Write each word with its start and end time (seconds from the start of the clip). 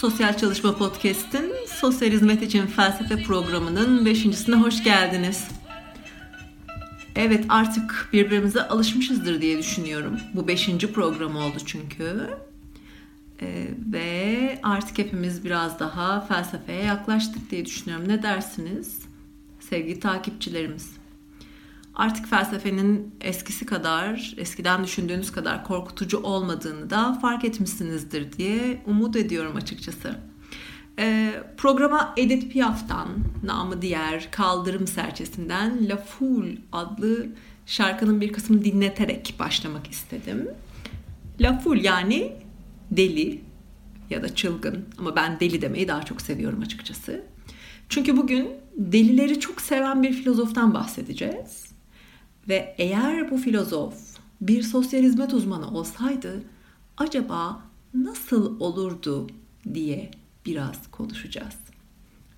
Sosyal 0.00 0.36
Çalışma 0.36 0.76
Podcast'in 0.76 1.52
Sosyal 1.66 2.10
Hizmet 2.10 2.42
için 2.42 2.66
Felsefe 2.66 3.22
programının 3.22 4.06
beşincisine 4.06 4.56
hoş 4.56 4.84
geldiniz. 4.84 5.48
Evet 7.16 7.44
artık 7.48 8.08
birbirimize 8.12 8.68
alışmışızdır 8.68 9.40
diye 9.40 9.58
düşünüyorum. 9.58 10.20
Bu 10.34 10.48
beşinci 10.48 10.92
program 10.92 11.36
oldu 11.36 11.56
çünkü. 11.66 12.30
Ee, 13.42 13.66
ve 13.92 14.58
artık 14.62 14.98
hepimiz 14.98 15.44
biraz 15.44 15.80
daha 15.80 16.20
felsefeye 16.20 16.84
yaklaştık 16.84 17.50
diye 17.50 17.66
düşünüyorum. 17.66 18.08
Ne 18.08 18.22
dersiniz? 18.22 18.98
Sevgili 19.60 20.00
takipçilerimiz. 20.00 20.99
Artık 21.94 22.28
felsefenin 22.28 23.14
eskisi 23.20 23.66
kadar, 23.66 24.34
eskiden 24.36 24.84
düşündüğünüz 24.84 25.32
kadar 25.32 25.64
korkutucu 25.64 26.18
olmadığını 26.18 26.90
da 26.90 27.18
fark 27.22 27.44
etmişsinizdir 27.44 28.32
diye 28.32 28.82
umut 28.86 29.16
ediyorum 29.16 29.56
açıkçası. 29.56 30.18
Ee, 30.98 31.34
programa 31.56 32.14
Edith 32.16 32.52
Piaf'tan, 32.52 33.08
namı 33.44 33.82
diğer 33.82 34.30
Kaldırım 34.30 34.86
Serçesinden 34.86 35.88
La 35.88 35.96
Foule 35.96 36.58
adlı 36.72 37.26
şarkının 37.66 38.20
bir 38.20 38.32
kısmını 38.32 38.64
dinleterek 38.64 39.34
başlamak 39.38 39.90
istedim. 39.90 40.48
La 41.40 41.58
Foule 41.58 41.82
yani 41.82 42.32
deli 42.90 43.40
ya 44.10 44.22
da 44.22 44.34
çılgın 44.34 44.84
ama 44.98 45.16
ben 45.16 45.40
deli 45.40 45.62
demeyi 45.62 45.88
daha 45.88 46.02
çok 46.02 46.20
seviyorum 46.20 46.60
açıkçası. 46.60 47.24
Çünkü 47.88 48.16
bugün 48.16 48.48
delileri 48.76 49.40
çok 49.40 49.60
seven 49.60 50.02
bir 50.02 50.12
filozoftan 50.12 50.74
bahsedeceğiz. 50.74 51.69
Ve 52.50 52.74
eğer 52.78 53.30
bu 53.30 53.38
filozof 53.38 53.94
bir 54.40 54.62
sosyal 54.62 55.02
hizmet 55.02 55.34
uzmanı 55.34 55.70
olsaydı 55.78 56.42
acaba 56.96 57.62
nasıl 57.94 58.60
olurdu 58.60 59.26
diye 59.74 60.10
biraz 60.46 60.90
konuşacağız. 60.90 61.56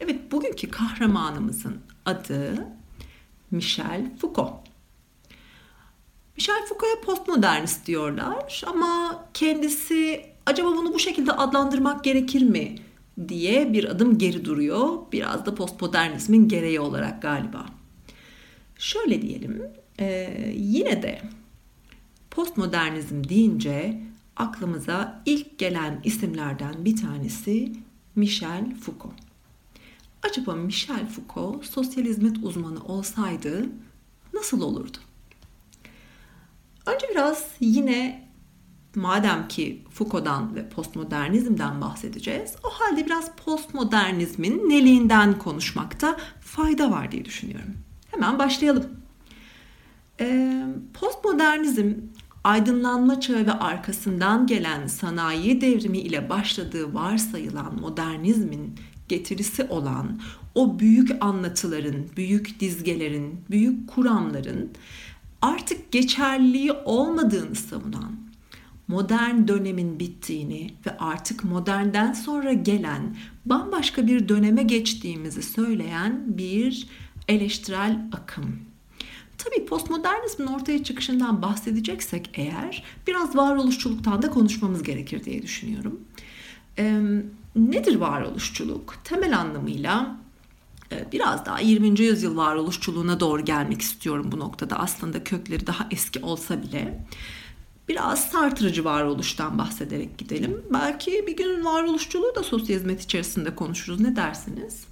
Evet 0.01 0.33
bugünkü 0.33 0.71
kahramanımızın 0.71 1.77
adı 2.05 2.67
Michel 3.51 4.17
Foucault. 4.19 4.55
Michel 6.37 6.67
Foucault'a 6.69 7.01
postmodernist 7.07 7.87
diyorlar 7.87 8.63
ama 8.67 9.25
kendisi 9.35 10.27
acaba 10.47 10.69
bunu 10.69 10.95
bu 10.95 10.99
şekilde 10.99 11.33
adlandırmak 11.33 12.05
gerekir 12.05 12.43
mi 12.43 12.75
diye 13.29 13.73
bir 13.73 13.85
adım 13.85 14.19
geri 14.19 14.45
duruyor. 14.45 14.99
Biraz 15.13 15.47
da 15.47 15.55
postmodernizmin 15.55 16.49
gereği 16.49 16.81
olarak 16.81 17.23
galiba. 17.23 17.67
Şöyle 18.79 19.23
diyelim, 19.23 19.63
e, 20.03 20.53
yine 20.57 21.03
de 21.03 21.23
postmodernizm 22.31 23.25
deyince 23.29 24.01
aklımıza 24.37 25.23
ilk 25.27 25.59
gelen 25.59 26.01
isimlerden 26.05 26.85
bir 26.85 26.97
tanesi 26.97 27.73
Michel 28.17 28.75
Foucault. 28.75 29.15
Acaba 30.23 30.55
Michel 30.55 31.07
Foucault 31.07 31.65
sosyal 31.65 32.05
hizmet 32.05 32.37
uzmanı 32.43 32.85
olsaydı 32.85 33.67
nasıl 34.33 34.61
olurdu? 34.61 34.99
Önce 36.87 37.07
biraz 37.11 37.47
yine 37.61 38.29
madem 38.95 39.49
ki 39.49 39.85
Foucault'dan 39.91 40.55
ve 40.55 40.69
postmodernizmden 40.69 41.81
bahsedeceğiz, 41.81 42.55
o 42.65 42.69
halde 42.71 43.07
biraz 43.07 43.37
postmodernizmin 43.37 44.71
neliğinden 44.71 45.39
konuşmakta 45.39 46.17
fayda 46.41 46.91
var 46.91 47.13
diye 47.13 47.25
düşünüyorum. 47.25 47.75
Hemen 48.11 48.39
başlayalım. 48.39 49.02
Postmodernizm 50.95 51.93
aydınlanma 52.45 53.21
çağı 53.21 53.47
ve 53.47 53.53
arkasından 53.53 54.47
gelen 54.47 54.87
sanayi 54.87 55.61
devrimi 55.61 55.99
ile 55.99 56.31
başladığı 56.31 56.95
varsayılan 56.95 57.81
modernizmin 57.81 58.75
getirisi 59.09 59.65
olan 59.65 60.21
o 60.55 60.79
büyük 60.79 61.25
anlatıların, 61.25 62.05
büyük 62.17 62.61
dizgelerin, 62.61 63.41
büyük 63.51 63.89
kuramların 63.89 64.71
artık 65.43 65.93
geçerliliği 65.93 66.73
olmadığını 66.73 67.55
savunan, 67.55 68.17
modern 68.89 69.49
dönemin 69.49 70.01
bittiğini 70.01 70.71
ve 70.87 70.99
artık 70.99 71.45
modernden 71.45 72.13
sonra 72.13 72.53
gelen 72.53 73.17
bambaşka 73.47 74.07
bir 74.07 74.29
döneme 74.29 74.63
geçtiğimizi 74.63 75.43
söyleyen 75.43 76.25
bir 76.27 76.89
eleştirel 77.29 78.09
akım. 78.13 78.72
Tabii 79.45 79.67
postmodernizmin 79.67 80.47
ortaya 80.47 80.85
çıkışından 80.85 81.43
bahsedeceksek 81.43 82.31
eğer 82.35 82.85
biraz 83.07 83.37
varoluşçuluktan 83.37 84.23
da 84.23 84.31
konuşmamız 84.31 84.83
gerekir 84.83 85.25
diye 85.25 85.43
düşünüyorum. 85.43 86.01
Ee, 86.79 87.01
nedir 87.57 87.97
varoluşçuluk? 87.97 88.95
Temel 89.05 89.39
anlamıyla 89.39 90.23
biraz 91.13 91.47
daha 91.47 91.61
20. 91.61 92.01
yüzyıl 92.01 92.37
varoluşçuluğuna 92.37 93.21
doğru 93.21 93.45
gelmek 93.45 93.83
istiyorum 93.83 94.33
bu 94.33 94.39
noktada. 94.39 94.79
Aslında 94.79 95.25
kökleri 95.25 95.67
daha 95.67 95.87
eski 95.91 96.21
olsa 96.21 96.63
bile. 96.63 97.07
Biraz 97.89 98.31
sartırıcı 98.31 98.85
varoluştan 98.85 99.59
bahsederek 99.59 100.19
gidelim. 100.19 100.63
Belki 100.73 101.25
bir 101.27 101.37
gün 101.37 101.65
varoluşçuluğu 101.65 102.35
da 102.35 102.43
sosyal 102.43 102.79
hizmet 102.79 103.03
içerisinde 103.03 103.55
konuşuruz. 103.55 104.01
Ne 104.01 104.17
dersiniz? 104.17 104.85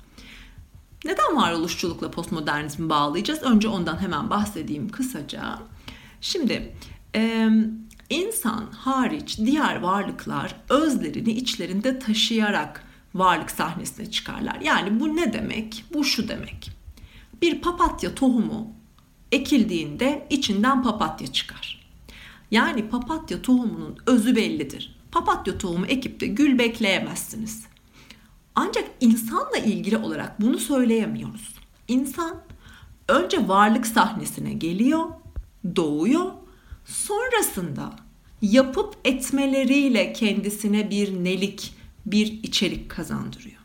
Neden 1.05 1.37
varoluşçulukla 1.37 2.11
postmodernizmi 2.11 2.89
bağlayacağız? 2.89 3.43
Önce 3.43 3.69
ondan 3.69 4.01
hemen 4.03 4.31
bahsedeyim 4.31 4.89
kısaca. 4.89 5.59
Şimdi 6.21 6.75
insan 8.11 8.67
hariç 8.73 9.39
diğer 9.39 9.81
varlıklar 9.81 10.57
özlerini 10.69 11.33
içlerinde 11.33 11.99
taşıyarak 11.99 12.85
varlık 13.15 13.51
sahnesine 13.51 14.11
çıkarlar. 14.11 14.61
Yani 14.61 15.01
bu 15.01 15.17
ne 15.17 15.33
demek? 15.33 15.85
Bu 15.95 16.05
şu 16.05 16.29
demek. 16.29 16.71
Bir 17.43 17.61
papatya 17.61 18.15
tohumu 18.15 18.73
ekildiğinde 19.33 20.27
içinden 20.31 20.83
papatya 20.83 21.27
çıkar. 21.27 21.81
Yani 22.51 22.89
papatya 22.89 23.43
tohumunun 23.43 23.97
özü 24.07 24.37
bellidir. 24.37 24.97
Papatya 25.13 25.59
tohumu 25.59 25.87
ekip 25.87 26.21
de 26.21 26.27
gül 26.27 26.59
bekleyemezsiniz. 26.59 27.70
Ancak 28.61 28.85
insanla 29.01 29.57
ilgili 29.57 29.97
olarak 29.97 30.41
bunu 30.41 30.59
söyleyemiyoruz. 30.59 31.55
İnsan 31.89 32.43
önce 33.09 33.49
varlık 33.49 33.87
sahnesine 33.87 34.53
geliyor, 34.53 35.05
doğuyor, 35.77 36.33
sonrasında 36.85 37.97
yapıp 38.43 38.95
etmeleriyle 39.05 40.13
kendisine 40.13 40.91
bir 40.91 41.25
nelik, 41.25 41.75
bir 42.07 42.27
içerik 42.43 42.91
kazandırıyor. 42.91 43.61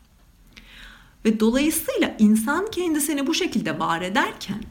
Ve 1.24 1.40
dolayısıyla 1.40 2.16
insan 2.18 2.70
kendisini 2.70 3.26
bu 3.26 3.34
şekilde 3.34 3.78
var 3.78 4.02
ederken 4.02 4.62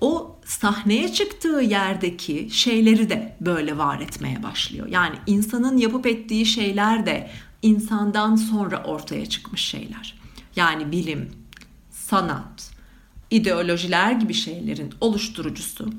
o 0.00 0.36
sahneye 0.44 1.12
çıktığı 1.12 1.60
yerdeki 1.60 2.48
şeyleri 2.50 3.10
de 3.10 3.36
böyle 3.40 3.78
var 3.78 4.00
etmeye 4.00 4.42
başlıyor. 4.42 4.86
Yani 4.86 5.16
insanın 5.26 5.76
yapıp 5.76 6.06
ettiği 6.06 6.46
şeyler 6.46 7.06
de 7.06 7.30
insandan 7.62 8.36
sonra 8.36 8.84
ortaya 8.84 9.26
çıkmış 9.26 9.60
şeyler. 9.60 10.20
Yani 10.56 10.92
bilim, 10.92 11.30
sanat, 11.90 12.70
ideolojiler 13.30 14.12
gibi 14.12 14.34
şeylerin 14.34 14.94
oluşturucusu. 15.00 15.90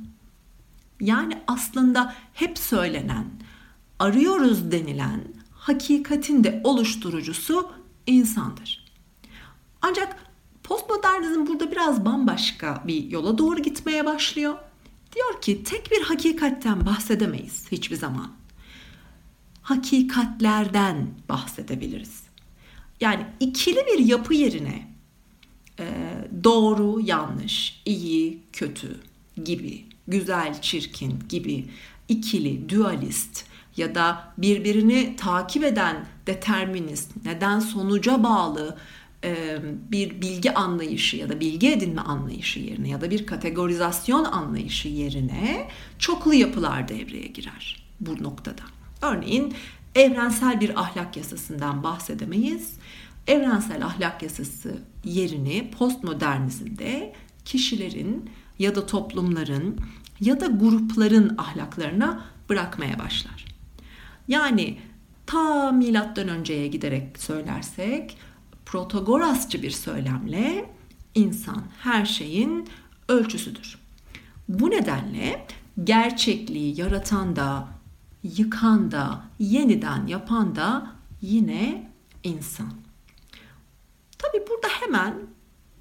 Yani 1.01 1.37
aslında 1.47 2.15
hep 2.33 2.57
söylenen, 2.57 3.25
arıyoruz 3.99 4.71
denilen 4.71 5.23
hakikatin 5.51 6.43
de 6.43 6.61
oluşturucusu 6.63 7.71
insandır. 8.07 8.85
Ancak 9.81 10.15
postmodernizm 10.63 11.47
burada 11.47 11.71
biraz 11.71 12.05
bambaşka 12.05 12.83
bir 12.87 13.03
yola 13.03 13.37
doğru 13.37 13.61
gitmeye 13.61 14.05
başlıyor. 14.05 14.55
Diyor 15.15 15.41
ki 15.41 15.63
tek 15.63 15.91
bir 15.91 16.01
hakikatten 16.01 16.85
bahsedemeyiz 16.85 17.71
hiçbir 17.71 17.95
zaman. 17.95 18.31
Hakikatlerden 19.61 21.07
bahsedebiliriz. 21.29 22.23
Yani 23.01 23.25
ikili 23.39 23.79
bir 23.87 24.05
yapı 24.05 24.33
yerine 24.33 24.87
e, 25.79 25.85
doğru, 26.43 27.01
yanlış, 27.01 27.81
iyi, 27.85 28.39
kötü 28.53 28.99
gibi, 29.43 29.85
güzel, 30.07 30.61
çirkin 30.61 31.19
gibi 31.29 31.65
ikili, 32.07 32.69
dualist 32.69 33.45
ya 33.77 33.95
da 33.95 34.33
birbirini 34.37 35.15
takip 35.15 35.63
eden 35.63 36.05
determinist, 36.27 37.11
neden 37.25 37.59
sonuca 37.59 38.23
bağlı 38.23 38.77
e, 39.23 39.57
bir 39.91 40.21
bilgi 40.21 40.53
anlayışı 40.53 41.17
ya 41.17 41.29
da 41.29 41.39
bilgi 41.39 41.71
edinme 41.71 42.01
anlayışı 42.01 42.59
yerine 42.59 42.89
ya 42.89 43.01
da 43.01 43.11
bir 43.11 43.25
kategorizasyon 43.25 44.23
anlayışı 44.23 44.87
yerine 44.87 45.67
çoklu 45.99 46.33
yapılar 46.33 46.87
devreye 46.87 47.27
girer 47.27 47.87
bu 47.99 48.23
noktada. 48.23 48.63
Örneğin 49.01 49.53
evrensel 49.95 50.61
bir 50.61 50.79
ahlak 50.79 51.17
yasasından 51.17 51.83
bahsedemeyiz. 51.83 52.73
Evrensel 53.27 53.85
ahlak 53.85 54.23
yasası 54.23 54.77
yerini 55.03 55.71
postmodernizmde 55.71 57.13
kişilerin 57.45 58.29
ya 58.59 58.75
da 58.75 58.85
toplumların 58.85 59.77
ya 60.19 60.39
da 60.39 60.45
grupların 60.45 61.37
ahlaklarına 61.37 62.25
bırakmaya 62.49 62.99
başlar. 62.99 63.45
Yani 64.27 64.77
ta 65.25 65.71
milattan 65.71 66.27
önceye 66.27 66.67
giderek 66.67 67.19
söylersek 67.19 68.17
Protagorasçı 68.65 69.61
bir 69.61 69.71
söylemle 69.71 70.65
insan 71.15 71.63
her 71.79 72.05
şeyin 72.05 72.67
ölçüsüdür. 73.07 73.77
Bu 74.49 74.71
nedenle 74.71 75.45
gerçekliği 75.83 76.79
yaratan 76.79 77.35
da, 77.35 77.67
yıkan 78.23 78.91
da, 78.91 79.23
yeniden 79.39 80.07
yapan 80.07 80.55
da 80.55 80.91
yine 81.21 81.91
insan. 82.23 82.73
Tabi 84.17 84.37
burada 84.49 84.67
hemen 84.67 85.13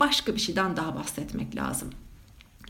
başka 0.00 0.34
bir 0.34 0.40
şeyden 0.40 0.76
daha 0.76 0.94
bahsetmek 0.94 1.56
lazım. 1.56 1.90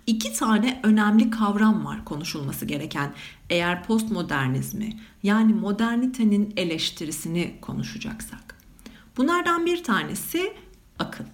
İki 0.06 0.32
tane 0.32 0.80
önemli 0.82 1.30
kavram 1.30 1.84
var 1.84 2.04
konuşulması 2.04 2.66
gereken 2.66 3.14
eğer 3.50 3.84
postmodernizmi 3.84 5.00
yani 5.22 5.54
modernitenin 5.54 6.52
eleştirisini 6.56 7.54
konuşacaksak. 7.60 8.56
Bunlardan 9.16 9.66
bir 9.66 9.84
tanesi 9.84 10.52
akıl. 10.98 11.24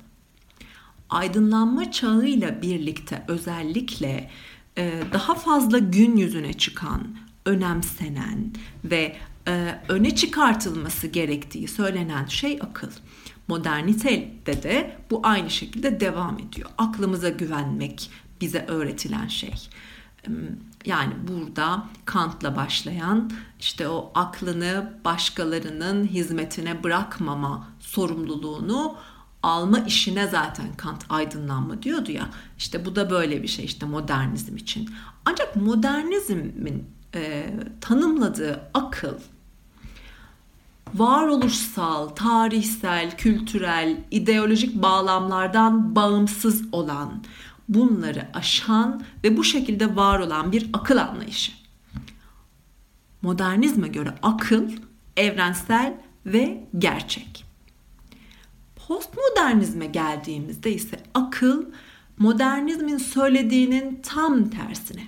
Aydınlanma 1.10 1.92
çağıyla 1.92 2.62
birlikte 2.62 3.24
özellikle 3.28 4.30
e, 4.78 5.02
daha 5.12 5.34
fazla 5.34 5.78
gün 5.78 6.16
yüzüne 6.16 6.52
çıkan, 6.52 7.16
önemsenen 7.46 8.52
ve 8.84 9.16
e, 9.48 9.80
öne 9.88 10.14
çıkartılması 10.14 11.06
gerektiği 11.06 11.68
söylenen 11.68 12.26
şey 12.26 12.58
akıl. 12.62 12.90
Modernitede 13.48 14.62
de 14.62 14.96
bu 15.10 15.20
aynı 15.22 15.50
şekilde 15.50 16.00
devam 16.00 16.38
ediyor. 16.38 16.70
Aklımıza 16.78 17.28
güvenmek 17.28 18.10
bize 18.40 18.64
öğretilen 18.68 19.28
şey. 19.28 19.54
Yani 20.84 21.12
burada 21.28 21.86
Kant'la 22.04 22.56
başlayan 22.56 23.30
işte 23.60 23.88
o 23.88 24.10
aklını 24.14 24.92
başkalarının 25.04 26.06
hizmetine 26.06 26.84
bırakmama 26.84 27.68
sorumluluğunu 27.80 28.96
alma 29.42 29.78
işine 29.78 30.26
zaten 30.26 30.66
Kant 30.76 31.04
aydınlanma 31.08 31.82
diyordu 31.82 32.12
ya. 32.12 32.28
İşte 32.58 32.84
bu 32.84 32.96
da 32.96 33.10
böyle 33.10 33.42
bir 33.42 33.48
şey 33.48 33.64
işte 33.64 33.86
modernizm 33.86 34.56
için. 34.56 34.90
Ancak 35.24 35.56
modernizmin 35.56 36.95
e, 37.16 37.54
tanımladığı 37.80 38.70
akıl 38.74 39.14
varoluşsal, 40.94 42.08
tarihsel, 42.08 43.16
kültürel, 43.16 43.96
ideolojik 44.10 44.82
bağlamlardan 44.82 45.96
bağımsız 45.96 46.62
olan, 46.72 47.24
bunları 47.68 48.28
aşan 48.34 49.02
ve 49.24 49.36
bu 49.36 49.44
şekilde 49.44 49.96
var 49.96 50.18
olan 50.18 50.52
bir 50.52 50.70
akıl 50.72 50.96
anlayışı. 50.96 51.52
Modernizme 53.22 53.88
göre 53.88 54.14
akıl 54.22 54.70
evrensel 55.16 56.00
ve 56.26 56.64
gerçek. 56.78 57.44
Postmodernizme 58.88 59.86
geldiğimizde 59.86 60.72
ise 60.72 61.00
akıl 61.14 61.64
modernizmin 62.18 62.98
söylediğinin 62.98 64.00
tam 64.02 64.50
tersine. 64.50 65.02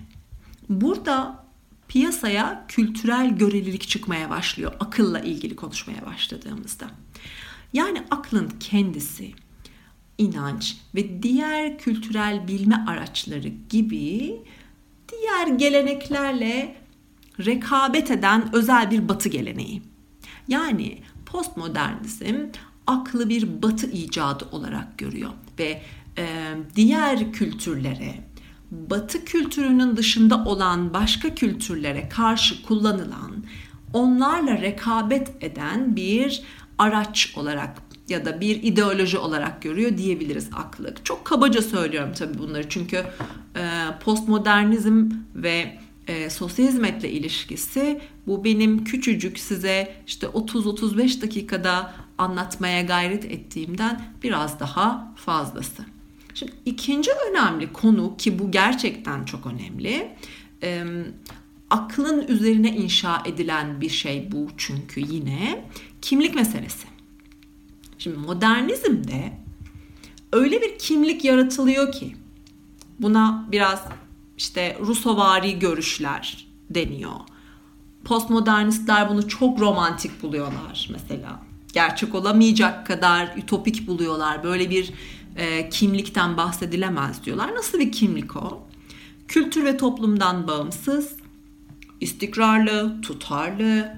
Burada 0.69 1.48
piyasaya 1.89 2.65
kültürel 2.69 3.37
görelilik 3.37 3.89
çıkmaya 3.89 4.31
başlıyor 4.31 4.73
akılla 4.81 5.21
ilgili 5.21 5.57
konuşmaya 5.57 6.07
başladığımızda. 6.07 6.91
Yani 7.73 8.03
aklın 8.11 8.53
kendisi 8.61 9.33
inanç 10.19 10.77
ve 10.95 11.23
diğer 11.23 11.79
kültürel 11.79 12.49
bilme 12.49 12.85
araçları 12.89 13.49
gibi 13.71 14.37
diğer 15.09 15.47
geleneklerle 15.47 16.77
rekabet 17.45 18.11
eden 18.11 18.55
özel 18.55 18.91
bir 18.91 19.09
batı 19.09 19.29
geleneği. 19.29 19.83
Yani 20.49 20.99
postmodernizm 21.27 22.37
aklı 22.87 23.29
bir 23.29 23.63
batı 23.63 23.91
icadı 23.91 24.49
olarak 24.53 24.99
görüyor 24.99 25.31
ve 25.59 25.83
e, 26.19 26.55
diğer 26.77 27.33
kültürlere, 27.33 28.15
batı 28.71 29.25
kültürünün 29.25 29.97
dışında 29.97 30.45
olan 30.45 30.95
başka 30.95 31.35
kültürlere 31.35 32.09
karşı 32.09 32.63
kullanılan, 32.63 33.45
onlarla 33.93 34.61
rekabet 34.61 35.29
eden 35.41 35.97
bir 35.97 36.43
araç 36.79 37.33
olarak 37.37 37.83
ya 38.09 38.25
da 38.25 38.41
bir 38.41 38.63
ideoloji 38.63 39.19
olarak 39.19 39.63
görüyor 39.63 39.99
diyebiliriz 39.99 40.51
aklı. 40.57 40.95
Çok 41.05 41.25
kabaca 41.25 41.63
söylüyorum 41.63 42.13
tabii 42.19 42.39
bunları 42.39 42.69
çünkü 42.69 42.97
e, 42.97 43.05
postmodernizm 44.05 45.11
ve 45.35 45.79
e, 46.07 46.31
sosyal 46.31 46.69
ilişkisi 47.03 48.01
bu 48.27 48.45
benim 48.45 48.85
küçücük 48.85 49.39
size 49.39 50.03
işte 50.07 50.27
30-35 50.27 51.23
dakikada 51.23 51.95
anlatmaya 52.19 52.83
gayret 52.83 53.25
ettiğimden 53.25 54.01
biraz 54.23 54.61
daha 54.61 55.15
fazlası. 55.17 55.98
Şimdi 56.39 56.53
ikinci 56.65 57.11
önemli 57.31 57.73
konu 57.73 58.17
ki 58.17 58.39
bu 58.39 58.51
gerçekten 58.51 59.25
çok 59.25 59.47
önemli. 59.47 60.17
E, 60.63 60.85
aklın 61.71 62.29
üzerine 62.29 62.77
inşa 62.77 63.23
edilen 63.27 63.81
bir 63.81 63.89
şey 63.89 64.33
bu 64.33 64.49
çünkü 64.57 65.01
yine 65.01 65.65
kimlik 66.03 66.35
meselesi. 66.35 66.87
Şimdi 67.99 68.17
modernizmde 68.17 69.33
öyle 70.33 70.63
bir 70.63 70.79
kimlik 70.79 71.25
yaratılıyor 71.25 71.93
ki 71.93 72.17
buna 73.01 73.49
biraz 73.53 73.85
işte 74.37 74.79
Rusovari 74.81 75.59
görüşler 75.59 76.47
deniyor. 76.71 77.21
Postmodernistler 78.05 79.09
bunu 79.09 79.29
çok 79.29 79.61
romantik 79.61 80.23
buluyorlar 80.23 80.89
mesela. 80.93 81.43
Gerçek 81.73 82.15
olamayacak 82.15 82.87
kadar 82.87 83.37
ütopik 83.37 83.87
buluyorlar. 83.87 84.45
Böyle 84.45 84.71
bir 84.71 84.93
e, 85.39 85.71
kimlikten 85.71 86.37
bahsedilemez 86.37 87.25
diyorlar. 87.25 87.55
Nasıl 87.55 87.79
bir 87.79 87.93
kimlik 87.93 88.37
o? 88.37 88.63
Kültür 89.29 89.65
ve 89.65 89.77
toplumdan 89.77 90.49
bağımsız, 90.49 91.17
istikrarlı, 92.01 93.01
tutarlı 93.01 93.95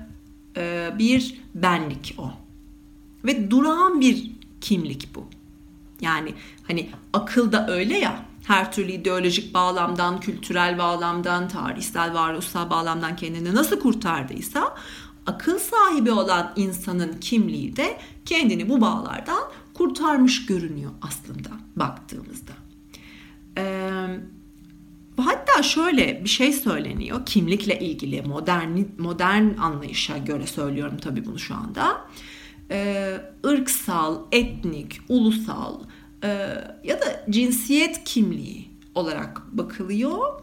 e, 0.57 0.91
bir 0.99 1.41
benlik 1.55 2.15
o. 2.19 2.33
Ve 3.25 3.51
durağan 3.51 4.01
bir 4.01 4.31
kimlik 4.61 5.15
bu. 5.15 5.25
Yani 6.01 6.35
hani 6.67 6.91
akılda 7.13 7.69
öyle 7.69 7.99
ya 7.99 8.25
her 8.47 8.73
türlü 8.73 8.93
ideolojik 8.93 9.55
bağlamdan, 9.55 10.21
kültürel 10.21 10.79
bağlamdan, 10.79 11.49
tarihsel, 11.49 12.15
varoluşsal 12.15 12.71
bağlamdan 12.71 13.17
kendini 13.17 13.55
nasıl 13.55 13.81
kurtardıysa 13.81 14.75
akıl 15.27 15.59
sahibi 15.59 16.11
olan 16.11 16.53
insanın 16.57 17.13
kimliği 17.21 17.77
de 17.77 17.99
kendini 18.25 18.69
bu 18.69 18.81
bağlardan 18.81 19.43
kurtarmış 19.81 20.47
görünüyor 20.47 20.91
aslında 21.03 21.49
baktığımızda. 21.77 22.53
Ee, 23.59 23.91
hatta 25.17 25.63
şöyle 25.63 26.25
bir 26.25 26.29
şey 26.29 26.53
söyleniyor 26.53 27.27
kimlikle 27.27 27.79
ilgili 27.79 28.23
modern 28.23 28.79
modern 28.99 29.59
anlayışa 29.59 30.19
göre 30.19 30.47
söylüyorum 30.47 30.99
tabii 31.03 31.25
bunu 31.25 31.39
şu 31.39 31.55
anda 31.55 32.01
e, 32.71 33.17
ırksal, 33.47 34.19
etnik, 34.33 35.01
ulusal 35.09 35.81
e, 36.25 36.29
ya 36.85 37.01
da 37.01 37.25
cinsiyet 37.31 38.05
kimliği 38.05 38.69
olarak 38.95 39.43
bakılıyor. 39.53 40.41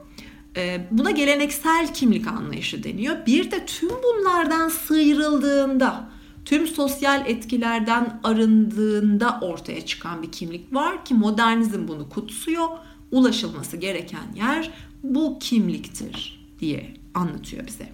Buna 0.91 1.11
geleneksel 1.11 1.93
kimlik 1.93 2.27
anlayışı 2.27 2.83
deniyor. 2.83 3.25
Bir 3.25 3.51
de 3.51 3.65
tüm 3.65 3.89
bunlardan 3.89 4.69
sıyrıldığında, 4.69 6.09
tüm 6.47 6.67
sosyal 6.67 7.27
etkilerden 7.27 8.19
arındığında 8.23 9.39
ortaya 9.41 9.85
çıkan 9.85 10.23
bir 10.23 10.31
kimlik 10.31 10.73
var 10.73 11.05
ki 11.05 11.13
modernizm 11.13 11.87
bunu 11.87 12.09
kutsuyor. 12.09 12.67
Ulaşılması 13.11 13.77
gereken 13.77 14.33
yer 14.35 14.71
bu 15.03 15.39
kimliktir 15.39 16.47
diye 16.59 16.93
anlatıyor 17.13 17.67
bize. 17.67 17.89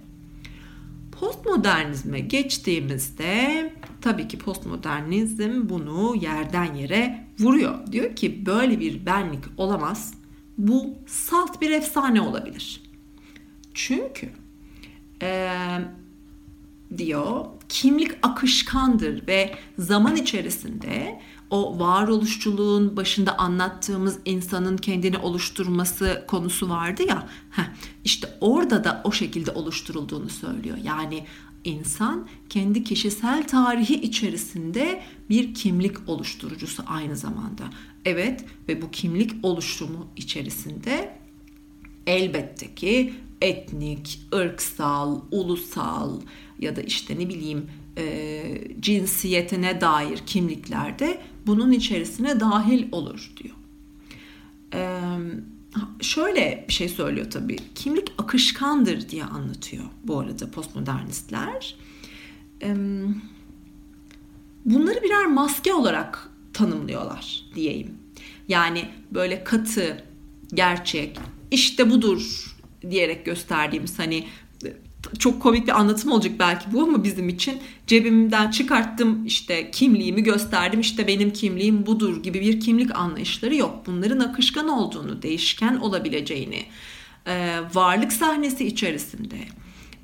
Postmodernizme 1.11 2.19
geçtiğimizde 2.19 3.73
tabii 4.01 4.27
ki 4.27 4.37
postmodernizm 4.37 5.69
bunu 5.69 6.15
yerden 6.15 6.73
yere 6.73 7.27
vuruyor. 7.39 7.87
Diyor 7.91 8.15
ki 8.15 8.45
böyle 8.45 8.79
bir 8.79 9.05
benlik 9.05 9.43
olamaz. 9.57 10.13
Bu 10.57 10.95
salt 11.07 11.61
bir 11.61 11.71
efsane 11.71 12.21
olabilir. 12.21 12.81
Çünkü 13.73 14.29
e, 15.21 15.49
diyor 16.97 17.45
kimlik 17.69 18.11
akışkandır 18.21 19.27
ve 19.27 19.55
zaman 19.77 20.15
içerisinde 20.15 21.21
o 21.49 21.79
varoluşçuluğun 21.79 22.97
başında 22.97 23.37
anlattığımız 23.37 24.19
insanın 24.25 24.77
kendini 24.77 25.17
oluşturması 25.17 26.23
konusu 26.27 26.69
vardı 26.69 27.03
ya. 27.03 27.27
Heh, 27.51 27.63
işte 28.03 28.37
orada 28.41 28.83
da 28.83 29.01
o 29.03 29.11
şekilde 29.11 29.51
oluşturulduğunu 29.51 30.29
söylüyor. 30.29 30.77
Yani 30.83 31.25
insan 31.63 32.27
kendi 32.49 32.83
kişisel 32.83 33.47
tarihi 33.47 33.93
içerisinde 33.93 35.03
bir 35.29 35.53
kimlik 35.53 36.09
oluşturucusu 36.09 36.83
aynı 36.87 37.15
zamanda. 37.15 37.63
Evet 38.05 38.45
ve 38.67 38.81
bu 38.81 38.91
kimlik 38.91 39.31
oluşumu 39.43 40.07
içerisinde 40.15 41.17
elbette 42.07 42.75
ki 42.75 43.13
etnik, 43.41 44.19
ırksal, 44.33 45.21
ulusal 45.31 46.19
ya 46.63 46.75
da 46.75 46.81
işte 46.81 47.19
ne 47.19 47.29
bileyim 47.29 47.69
e, 47.97 48.43
cinsiyetine 48.79 49.81
dair 49.81 50.17
kimliklerde 50.17 51.21
bunun 51.45 51.71
içerisine 51.71 52.39
dahil 52.39 52.87
olur 52.91 53.31
diyor. 53.37 53.55
E, 54.73 54.99
şöyle 56.01 56.65
bir 56.67 56.73
şey 56.73 56.89
söylüyor 56.89 57.31
tabii. 57.31 57.57
Kimlik 57.75 58.11
akışkandır 58.17 59.09
diye 59.09 59.23
anlatıyor 59.23 59.83
bu 60.03 60.19
arada 60.19 60.51
postmodernistler. 60.51 61.75
E, 62.61 62.75
bunları 64.65 65.03
birer 65.03 65.25
maske 65.25 65.73
olarak 65.73 66.29
tanımlıyorlar 66.53 67.45
diyeyim. 67.55 67.97
Yani 68.47 68.89
böyle 69.11 69.43
katı, 69.43 70.03
gerçek, 70.53 71.19
işte 71.51 71.89
budur 71.89 72.53
diyerek 72.89 73.25
gösterdiğimiz 73.25 73.99
hani 73.99 74.27
çok 75.19 75.41
komik 75.41 75.67
bir 75.67 75.79
anlatım 75.79 76.11
olacak 76.11 76.33
belki 76.39 76.65
bu 76.73 76.83
ama 76.83 77.03
bizim 77.03 77.29
için 77.29 77.57
cebimden 77.87 78.51
çıkarttım 78.51 79.25
işte 79.25 79.71
kimliğimi 79.71 80.23
gösterdim 80.23 80.79
işte 80.79 81.07
benim 81.07 81.33
kimliğim 81.33 81.85
budur 81.85 82.23
gibi 82.23 82.41
bir 82.41 82.59
kimlik 82.59 82.95
anlayışları 82.95 83.55
yok. 83.55 83.83
Bunların 83.85 84.19
akışkan 84.19 84.67
olduğunu, 84.67 85.21
değişken 85.21 85.75
olabileceğini, 85.75 86.65
e, 87.27 87.59
varlık 87.73 88.13
sahnesi 88.13 88.67
içerisinde 88.67 89.35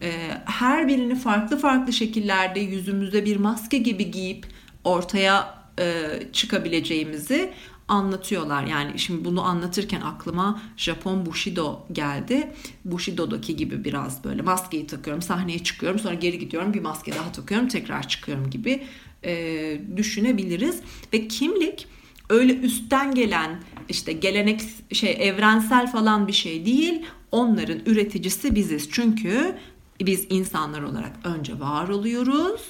e, 0.02 0.12
her 0.46 0.88
birini 0.88 1.16
farklı 1.16 1.58
farklı 1.58 1.94
şekillerde 1.94 2.60
yüzümüze 2.60 3.26
bir 3.26 3.38
maske 3.38 3.78
gibi 3.78 4.12
giyip 4.12 4.46
ortaya 4.84 5.60
e, 5.80 6.10
çıkabileceğimizi 6.34 7.54
anlatıyorlar. 7.90 8.64
Yani 8.64 9.00
şimdi 9.00 9.26
bunu 9.26 9.42
anlatırken 9.42 10.02
aklıma 10.02 10.62
Japon 10.78 11.26
Bushido 11.26 11.80
geldi. 11.92 12.52
Bushido'daki 12.86 13.56
gibi 13.56 13.84
biraz 13.84 14.24
böyle 14.24 14.42
maskeyi 14.42 14.88
takıyorum, 14.88 15.22
sahneye 15.22 15.60
çıkıyorum, 15.64 16.00
sonra 16.00 16.14
geri 16.14 16.40
gidiyorum, 16.40 16.74
bir 16.74 16.82
maske 16.82 17.16
daha 17.16 17.32
takıyorum, 17.32 17.68
tekrar 17.68 18.08
çıkıyorum 18.08 18.50
gibi 18.50 18.84
e, 19.26 19.82
düşünebiliriz. 19.98 20.82
Ve 21.14 21.28
kimlik 21.28 21.88
öyle 22.30 22.56
üstten 22.56 23.16
gelen 23.16 23.64
işte 23.90 24.14
gelenek 24.14 24.62
şey 24.92 25.18
evrensel 25.20 25.92
falan 25.92 26.28
bir 26.28 26.34
şey 26.34 26.66
değil. 26.66 27.06
Onların 27.32 27.80
üreticisi 27.86 28.56
biziz. 28.56 28.90
Çünkü 28.92 29.56
biz 30.02 30.28
insanlar 30.30 30.82
olarak 30.82 31.14
önce 31.24 31.60
var 31.60 31.88
oluyoruz. 31.88 32.62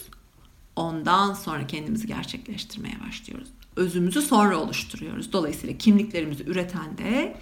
Ondan 0.76 1.34
sonra 1.34 1.68
kendimizi 1.68 2.08
gerçekleştirmeye 2.08 2.96
başlıyoruz 3.08 3.50
özümüzü 3.80 4.22
sonra 4.22 4.58
oluşturuyoruz. 4.58 5.34
Dolayısıyla 5.34 5.78
kimliklerimizi 5.78 6.44
üreten 6.44 6.98
de 6.98 7.38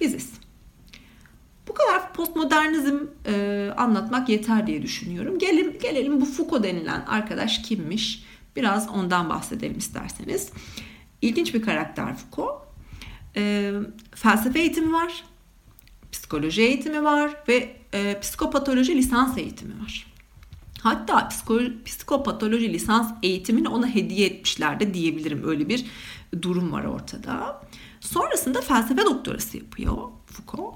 biziz. 0.00 0.32
Bu 1.68 1.74
kadar 1.74 2.12
postmodernizm 2.12 2.96
e, 3.26 3.68
anlatmak 3.76 4.28
yeter 4.28 4.66
diye 4.66 4.82
düşünüyorum. 4.82 5.38
Gelin, 5.38 5.78
gelelim 5.82 6.20
bu 6.20 6.24
Foucault 6.24 6.64
denilen 6.64 7.00
arkadaş 7.06 7.62
kimmiş? 7.62 8.24
Biraz 8.56 8.88
ondan 8.88 9.28
bahsedelim 9.28 9.78
isterseniz. 9.78 10.50
İlginç 11.22 11.54
bir 11.54 11.62
karakter 11.62 12.16
Foucault. 12.16 12.62
E, 13.36 13.72
felsefe 14.14 14.60
eğitimi 14.60 14.92
var, 14.92 15.24
psikoloji 16.12 16.62
eğitimi 16.62 17.04
var 17.04 17.36
ve 17.48 17.76
e, 17.94 18.20
psikopatoloji 18.20 18.96
lisans 18.96 19.38
eğitimi 19.38 19.82
var. 19.82 20.15
Hatta 20.86 21.28
psikopatoloji 21.84 22.72
lisans 22.72 23.12
eğitimini 23.22 23.68
ona 23.68 23.86
hediye 23.94 24.26
etmişler 24.26 24.80
de 24.80 24.94
diyebilirim. 24.94 25.42
Öyle 25.48 25.68
bir 25.68 25.84
durum 26.42 26.72
var 26.72 26.84
ortada. 26.84 27.62
Sonrasında 28.00 28.60
felsefe 28.60 29.04
doktorası 29.04 29.56
yapıyor 29.56 29.96
Foucault. 30.26 30.74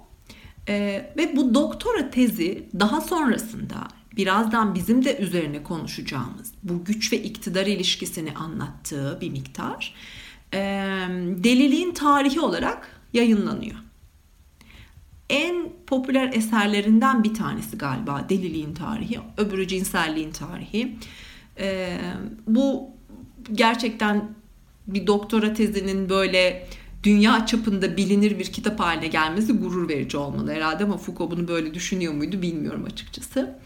Ee, 0.69 1.13
ve 1.17 1.37
bu 1.37 1.55
doktora 1.55 2.11
tezi 2.11 2.69
daha 2.81 3.01
sonrasında 3.01 3.89
birazdan 4.17 4.75
bizim 4.75 5.05
de 5.05 5.19
üzerine 5.19 5.63
konuşacağımız 5.63 6.53
bu 6.63 6.85
güç 6.85 7.13
ve 7.13 7.23
iktidar 7.23 7.67
ilişkisini 7.67 8.35
anlattığı 8.35 9.19
bir 9.21 9.31
miktar 9.31 9.95
e, 10.55 10.59
deliliğin 11.45 11.93
tarihi 11.93 12.41
olarak 12.41 12.89
yayınlanıyor 13.13 13.77
en 15.31 15.69
popüler 15.87 16.33
eserlerinden 16.33 17.25
bir 17.25 17.35
tanesi 17.35 17.79
galiba 17.79 18.27
deliliğin 18.29 18.75
tarihi, 18.75 19.19
öbürü 19.37 19.69
cinselliğin 19.69 20.31
tarihi. 20.31 20.97
Ee, 21.59 21.99
bu 22.47 22.91
gerçekten 23.53 24.29
bir 24.87 25.07
doktora 25.07 25.55
tezinin 25.55 26.09
böyle 26.09 26.67
dünya 27.03 27.47
çapında 27.47 27.97
bilinir 27.97 28.39
bir 28.39 28.45
kitap 28.45 28.81
haline 28.81 29.07
gelmesi 29.07 29.53
gurur 29.53 29.89
verici 29.89 30.17
olmalı 30.17 30.53
herhalde 30.53 30.85
ama 30.85 30.97
Foucault 30.97 31.31
bunu 31.31 31.49
böyle 31.49 31.75
düşünüyor 31.75 32.13
muydu 32.13 32.43
bilmiyorum 32.43 32.85
açıkçası. 32.85 33.59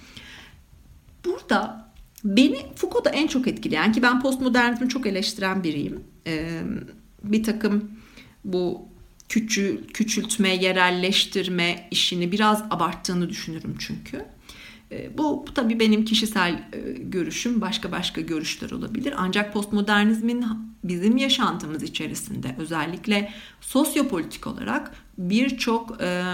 Burada 1.25 1.91
beni 2.25 2.57
Foucault'da 2.75 3.11
en 3.11 3.27
çok 3.27 3.49
etkileyen 3.49 3.93
ki 3.93 4.03
ben 4.03 4.23
postmodernizmi 4.23 4.89
çok 4.89 5.07
eleştiren 5.07 5.65
biriyim. 5.65 6.05
Ee, 6.27 6.63
bir 7.25 7.43
takım 7.43 7.91
bu 8.45 8.89
küçül, 9.29 9.87
küçültme, 9.87 10.55
yerelleştirme 10.55 11.89
işini 11.91 12.33
biraz 12.33 12.63
abarttığını 12.71 13.29
düşünürüm 13.29 13.77
çünkü. 13.79 14.25
E, 14.93 15.19
bu, 15.19 15.47
bu 15.47 15.55
tabii 15.55 15.81
benim 15.81 16.05
kişisel 16.05 16.69
e, 16.73 16.93
görüşüm, 16.99 17.61
başka 17.61 17.93
başka 17.93 18.21
görüşler 18.21 18.71
olabilir. 18.71 19.15
Ancak 19.17 19.53
postmodernizmin 19.53 20.45
bizim 20.85 21.17
yaşantımız 21.17 21.83
içerisinde 21.83 22.55
özellikle 22.59 23.33
sosyopolitik 23.61 24.47
olarak 24.47 24.95
birçok 25.19 26.03
e, 26.03 26.25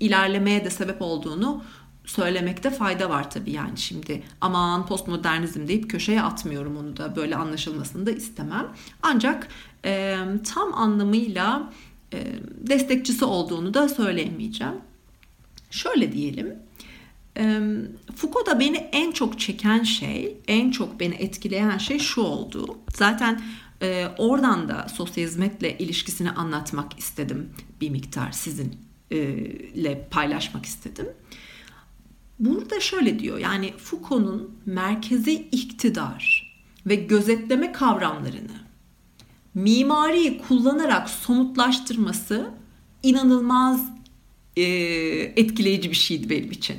ilerlemeye 0.00 0.64
de 0.64 0.70
sebep 0.70 1.02
olduğunu 1.02 1.62
söylemekte 2.04 2.70
fayda 2.70 3.10
var 3.10 3.30
tabii 3.30 3.50
yani 3.50 3.78
şimdi 3.78 4.22
aman 4.40 4.86
postmodernizm 4.86 5.68
deyip 5.68 5.90
köşeye 5.90 6.22
atmıyorum 6.22 6.76
onu 6.76 6.96
da 6.96 7.16
böyle 7.16 7.36
anlaşılmasını 7.36 8.06
da 8.06 8.10
istemem. 8.10 8.66
Ancak 9.02 9.48
e, 9.84 10.18
tam 10.54 10.74
anlamıyla 10.74 11.72
destekçisi 12.60 13.24
olduğunu 13.24 13.74
da 13.74 13.88
söyleyemeyeceğim. 13.88 14.74
Şöyle 15.70 16.12
diyelim. 16.12 16.54
E, 17.36 17.60
Foucault'da 18.16 18.60
beni 18.60 18.76
en 18.76 19.12
çok 19.12 19.40
çeken 19.40 19.82
şey, 19.82 20.36
en 20.48 20.70
çok 20.70 21.00
beni 21.00 21.14
etkileyen 21.14 21.78
şey 21.78 21.98
şu 21.98 22.20
oldu. 22.20 22.78
Zaten 22.94 23.42
e, 23.82 24.06
oradan 24.18 24.68
da 24.68 24.86
sosyal 24.94 25.26
hizmetle 25.26 25.78
ilişkisini 25.78 26.30
anlatmak 26.30 26.98
istedim 26.98 27.50
bir 27.80 27.90
miktar 27.90 28.32
sizinle 28.32 30.08
paylaşmak 30.10 30.66
istedim. 30.66 31.06
Burada 32.38 32.80
şöyle 32.80 33.18
diyor 33.18 33.38
yani 33.38 33.72
Foucault'un 33.78 34.56
merkezi 34.66 35.32
iktidar 35.32 36.52
ve 36.86 36.94
gözetleme 36.94 37.72
kavramlarını 37.72 38.65
mimariyi 39.56 40.42
kullanarak 40.48 41.10
somutlaştırması 41.10 42.50
inanılmaz 43.02 43.90
e, 44.56 44.62
etkileyici 45.36 45.90
bir 45.90 45.96
şeydi 45.96 46.30
benim 46.30 46.50
için. 46.50 46.76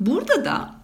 Burada 0.00 0.44
da 0.44 0.74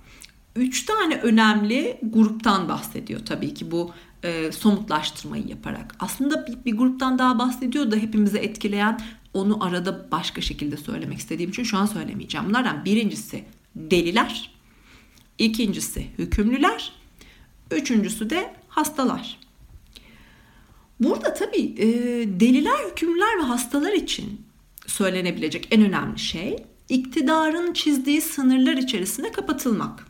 üç 0.56 0.84
tane 0.84 1.16
önemli 1.16 2.00
gruptan 2.02 2.68
bahsediyor 2.68 3.20
tabii 3.26 3.54
ki 3.54 3.70
bu 3.70 3.92
e, 4.22 4.52
somutlaştırmayı 4.52 5.46
yaparak. 5.48 5.96
Aslında 6.00 6.46
bir, 6.46 6.64
bir 6.64 6.76
gruptan 6.76 7.18
daha 7.18 7.38
bahsediyor 7.38 7.90
da 7.90 7.96
hepimizi 7.96 8.38
etkileyen 8.38 9.00
onu 9.34 9.64
arada 9.64 10.10
başka 10.10 10.40
şekilde 10.40 10.76
söylemek 10.76 11.18
istediğim 11.18 11.50
için 11.50 11.64
şu 11.64 11.78
an 11.78 11.86
söylemeyeceğim. 11.86 12.48
Bunlardan 12.48 12.84
birincisi 12.84 13.44
deliler, 13.74 14.50
ikincisi 15.38 16.06
hükümlüler, 16.18 16.92
Üçüncüsü 17.70 18.30
de 18.30 18.54
hastalar. 18.68 19.38
Burada 21.00 21.34
tabii 21.34 21.74
e, 21.78 21.86
deliler, 22.40 22.78
hükümlüler 22.90 23.38
ve 23.38 23.42
hastalar 23.42 23.92
için 23.92 24.40
söylenebilecek 24.86 25.68
en 25.70 25.82
önemli 25.82 26.18
şey 26.18 26.56
iktidarın 26.88 27.72
çizdiği 27.72 28.20
sınırlar 28.20 28.72
içerisinde 28.72 29.32
kapatılmak. 29.32 30.06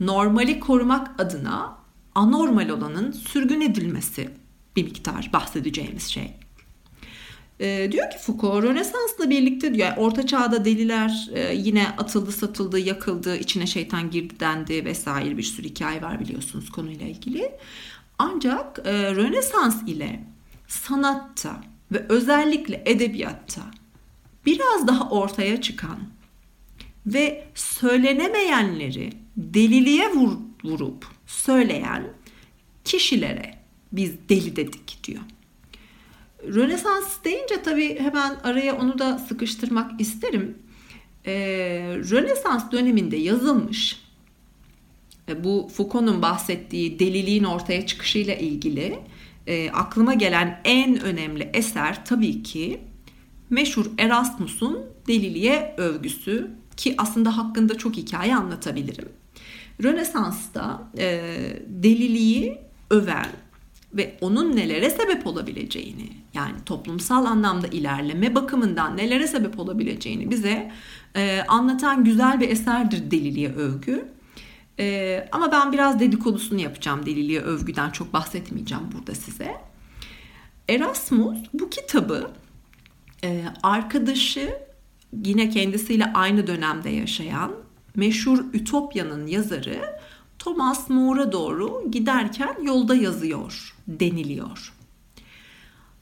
Normali 0.00 0.60
korumak 0.60 1.20
adına 1.20 1.78
anormal 2.14 2.68
olanın 2.68 3.12
sürgün 3.12 3.60
edilmesi 3.60 4.30
bir 4.76 4.84
miktar 4.84 5.30
bahsedeceğimiz 5.32 6.02
şey. 6.02 6.34
E, 7.60 7.88
diyor 7.92 8.10
ki 8.10 8.18
Foucault 8.18 8.62
Rönesans'la 8.62 9.30
birlikte 9.30 9.74
diyor 9.74 9.88
yani 9.88 10.00
Orta 10.00 10.26
Çağ'da 10.26 10.64
deliler 10.64 11.28
e, 11.34 11.54
yine 11.54 11.88
atıldı 11.88 12.32
satıldı 12.32 12.78
yakıldı 12.78 13.36
içine 13.36 13.66
şeytan 13.66 14.10
girdi 14.10 14.34
dendi 14.40 14.84
vesaire 14.84 15.36
bir 15.36 15.42
sürü 15.42 15.68
hikaye 15.68 16.02
var 16.02 16.20
biliyorsunuz 16.20 16.70
konuyla 16.70 17.06
ilgili. 17.06 17.52
Ancak 18.18 18.78
e, 18.84 19.14
Rönesans 19.14 19.82
ile 19.86 20.24
sanatta 20.68 21.60
ve 21.92 22.06
özellikle 22.08 22.82
edebiyatta 22.86 23.62
biraz 24.46 24.86
daha 24.86 25.10
ortaya 25.10 25.60
çıkan 25.60 25.98
ve 27.06 27.44
söylenemeyenleri 27.54 29.12
deliliğe 29.36 30.08
vur, 30.08 30.36
vurup 30.64 31.06
söyleyen 31.26 32.06
kişilere 32.84 33.58
biz 33.92 34.12
deli 34.28 34.56
dedik 34.56 35.04
diyor. 35.04 35.22
Rönesans 36.42 37.24
deyince 37.24 37.62
tabii 37.62 38.00
hemen 38.00 38.36
araya 38.44 38.76
onu 38.78 38.98
da 38.98 39.18
sıkıştırmak 39.18 40.00
isterim. 40.00 40.58
Ee, 41.26 41.32
Rönesans 42.10 42.72
döneminde 42.72 43.16
yazılmış 43.16 44.05
bu 45.44 45.68
Foucault'un 45.72 46.22
bahsettiği 46.22 46.98
deliliğin 46.98 47.44
ortaya 47.44 47.86
çıkışıyla 47.86 48.34
ilgili 48.34 48.98
e, 49.46 49.70
aklıma 49.70 50.14
gelen 50.14 50.60
en 50.64 51.00
önemli 51.00 51.50
eser 51.54 52.04
tabii 52.04 52.42
ki 52.42 52.80
meşhur 53.50 53.86
Erasmus'un 53.98 54.78
deliliğe 55.08 55.74
övgüsü 55.76 56.50
ki 56.76 56.94
aslında 56.98 57.36
hakkında 57.36 57.78
çok 57.78 57.96
hikaye 57.96 58.36
anlatabilirim. 58.36 59.08
Rönesans'ta 59.82 60.90
e, 60.98 61.20
deliliği 61.66 62.58
öven 62.90 63.26
ve 63.94 64.16
onun 64.20 64.56
nelere 64.56 64.90
sebep 64.90 65.26
olabileceğini 65.26 66.08
yani 66.34 66.54
toplumsal 66.66 67.24
anlamda 67.24 67.66
ilerleme 67.66 68.34
bakımından 68.34 68.96
nelere 68.96 69.26
sebep 69.26 69.58
olabileceğini 69.58 70.30
bize 70.30 70.72
e, 71.16 71.40
anlatan 71.48 72.04
güzel 72.04 72.40
bir 72.40 72.48
eserdir 72.48 73.10
deliliğe 73.10 73.52
övgü. 73.52 74.15
E, 74.80 75.28
ama 75.32 75.52
ben 75.52 75.72
biraz 75.72 76.00
dedikodusunu 76.00 76.60
yapacağım 76.60 77.06
deliliğe 77.06 77.40
övgüden 77.40 77.90
çok 77.90 78.12
bahsetmeyeceğim 78.12 78.84
burada 78.92 79.14
size. 79.14 79.56
Erasmus 80.68 81.38
bu 81.54 81.70
kitabı 81.70 82.30
e, 83.24 83.44
arkadaşı 83.62 84.58
yine 85.24 85.50
kendisiyle 85.50 86.12
aynı 86.12 86.46
dönemde 86.46 86.90
yaşayan 86.90 87.52
meşhur 87.96 88.44
Ütopya'nın 88.52 89.26
yazarı 89.26 89.96
Thomas 90.38 90.90
More'a 90.90 91.32
doğru 91.32 91.90
giderken 91.90 92.56
yolda 92.62 92.94
yazıyor 92.94 93.74
deniliyor. 93.88 94.72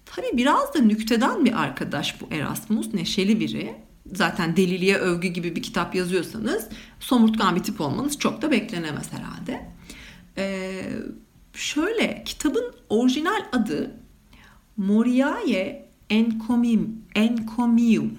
Tabi 0.07 0.26
biraz 0.33 0.75
da 0.75 0.78
nükteden 0.78 1.45
bir 1.45 1.62
arkadaş 1.62 2.21
bu 2.21 2.35
Erasmus, 2.35 2.95
neşeli 2.95 3.41
biri. 3.41 3.75
Zaten 4.14 4.56
deliliğe 4.56 4.96
övgü 4.96 5.28
gibi 5.28 5.56
bir 5.56 5.62
kitap 5.62 5.94
yazıyorsanız 5.94 6.68
somurtkan 7.00 7.56
bir 7.56 7.62
tip 7.62 7.80
olmanız 7.80 8.18
çok 8.18 8.42
da 8.42 8.50
beklenemez 8.50 9.12
herhalde. 9.12 9.70
Ee, 10.38 10.82
şöyle 11.52 12.22
kitabın 12.24 12.74
orijinal 12.88 13.44
adı 13.52 13.90
Moriae 14.76 15.88
Encomium. 16.10 16.96
Encomium. 17.14 18.18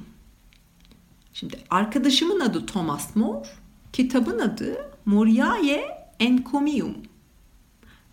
Şimdi 1.34 1.58
arkadaşımın 1.70 2.40
adı 2.40 2.66
Thomas 2.66 3.16
More, 3.16 3.48
kitabın 3.94 4.40
adı 4.40 4.78
Moriae 5.06 6.10
Encomium. 6.20 6.96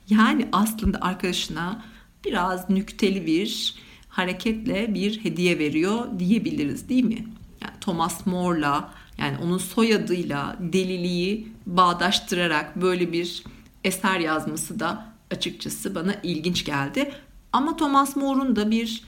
Yani 0.09 0.49
aslında 0.53 0.99
arkadaşına 1.01 1.85
biraz 2.25 2.71
nükteli 2.71 3.27
bir 3.27 3.75
hareketle 4.09 4.95
bir 4.95 5.25
hediye 5.25 5.59
veriyor 5.59 6.19
diyebiliriz 6.19 6.89
değil 6.89 7.05
mi? 7.05 7.27
Yani 7.63 7.81
Thomas 7.81 8.27
More'la 8.27 8.95
yani 9.19 9.39
onun 9.39 9.59
soyadıyla 9.59 10.57
deliliği 10.61 11.53
bağdaştırarak 11.67 12.77
böyle 12.77 13.13
bir 13.13 13.45
eser 13.85 14.21
yazması 14.21 14.81
da 14.81 15.13
açıkçası 15.31 15.95
bana 15.95 16.15
ilginç 16.23 16.65
geldi. 16.65 17.15
Ama 17.53 17.77
Thomas 17.77 18.17
More'un 18.17 18.57
da 18.57 18.71
bir 18.71 19.05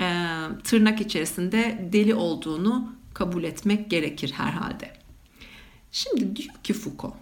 e, 0.00 0.26
tırnak 0.64 1.00
içerisinde 1.00 1.88
deli 1.92 2.14
olduğunu 2.14 2.92
kabul 3.14 3.44
etmek 3.44 3.90
gerekir 3.90 4.30
herhalde. 4.30 4.92
Şimdi 5.92 6.36
diyor 6.36 6.54
ki 6.62 6.72
Foucault, 6.72 7.14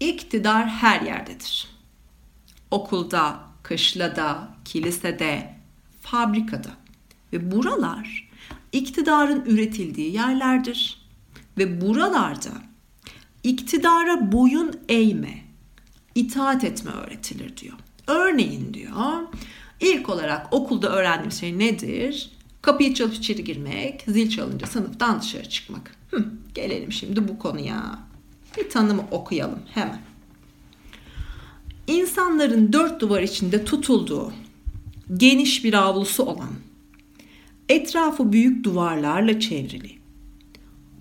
iktidar 0.00 0.68
her 0.68 1.00
yerdedir. 1.00 1.68
Okulda, 2.70 3.40
kışlada, 3.62 4.48
kilisede, 4.64 5.54
fabrikada 6.00 6.70
ve 7.32 7.50
buralar 7.52 8.25
iktidarın 8.72 9.44
üretildiği 9.46 10.12
yerlerdir. 10.12 11.06
Ve 11.58 11.80
buralarda 11.80 12.52
iktidara 13.42 14.32
boyun 14.32 14.72
eğme, 14.88 15.44
itaat 16.14 16.64
etme 16.64 16.90
öğretilir 16.90 17.56
diyor. 17.56 17.74
Örneğin 18.06 18.74
diyor, 18.74 19.22
ilk 19.80 20.08
olarak 20.08 20.52
okulda 20.54 20.88
öğrendiğimiz 20.88 21.40
şey 21.40 21.58
nedir? 21.58 22.30
Kapıyı 22.62 22.94
çalıp 22.94 23.14
içeri 23.14 23.44
girmek, 23.44 24.04
zil 24.08 24.30
çalınca 24.30 24.66
sınıftan 24.66 25.20
dışarı 25.20 25.48
çıkmak. 25.48 25.96
Hı, 26.10 26.24
gelelim 26.54 26.92
şimdi 26.92 27.28
bu 27.28 27.38
konuya. 27.38 27.98
Bir 28.56 28.70
tanımı 28.70 29.02
okuyalım 29.10 29.60
hemen. 29.74 30.00
İnsanların 31.86 32.72
dört 32.72 33.00
duvar 33.00 33.22
içinde 33.22 33.64
tutulduğu, 33.64 34.32
geniş 35.16 35.64
bir 35.64 35.74
avlusu 35.74 36.22
olan, 36.22 36.50
etrafı 37.68 38.32
büyük 38.32 38.64
duvarlarla 38.64 39.40
çevrili, 39.40 39.90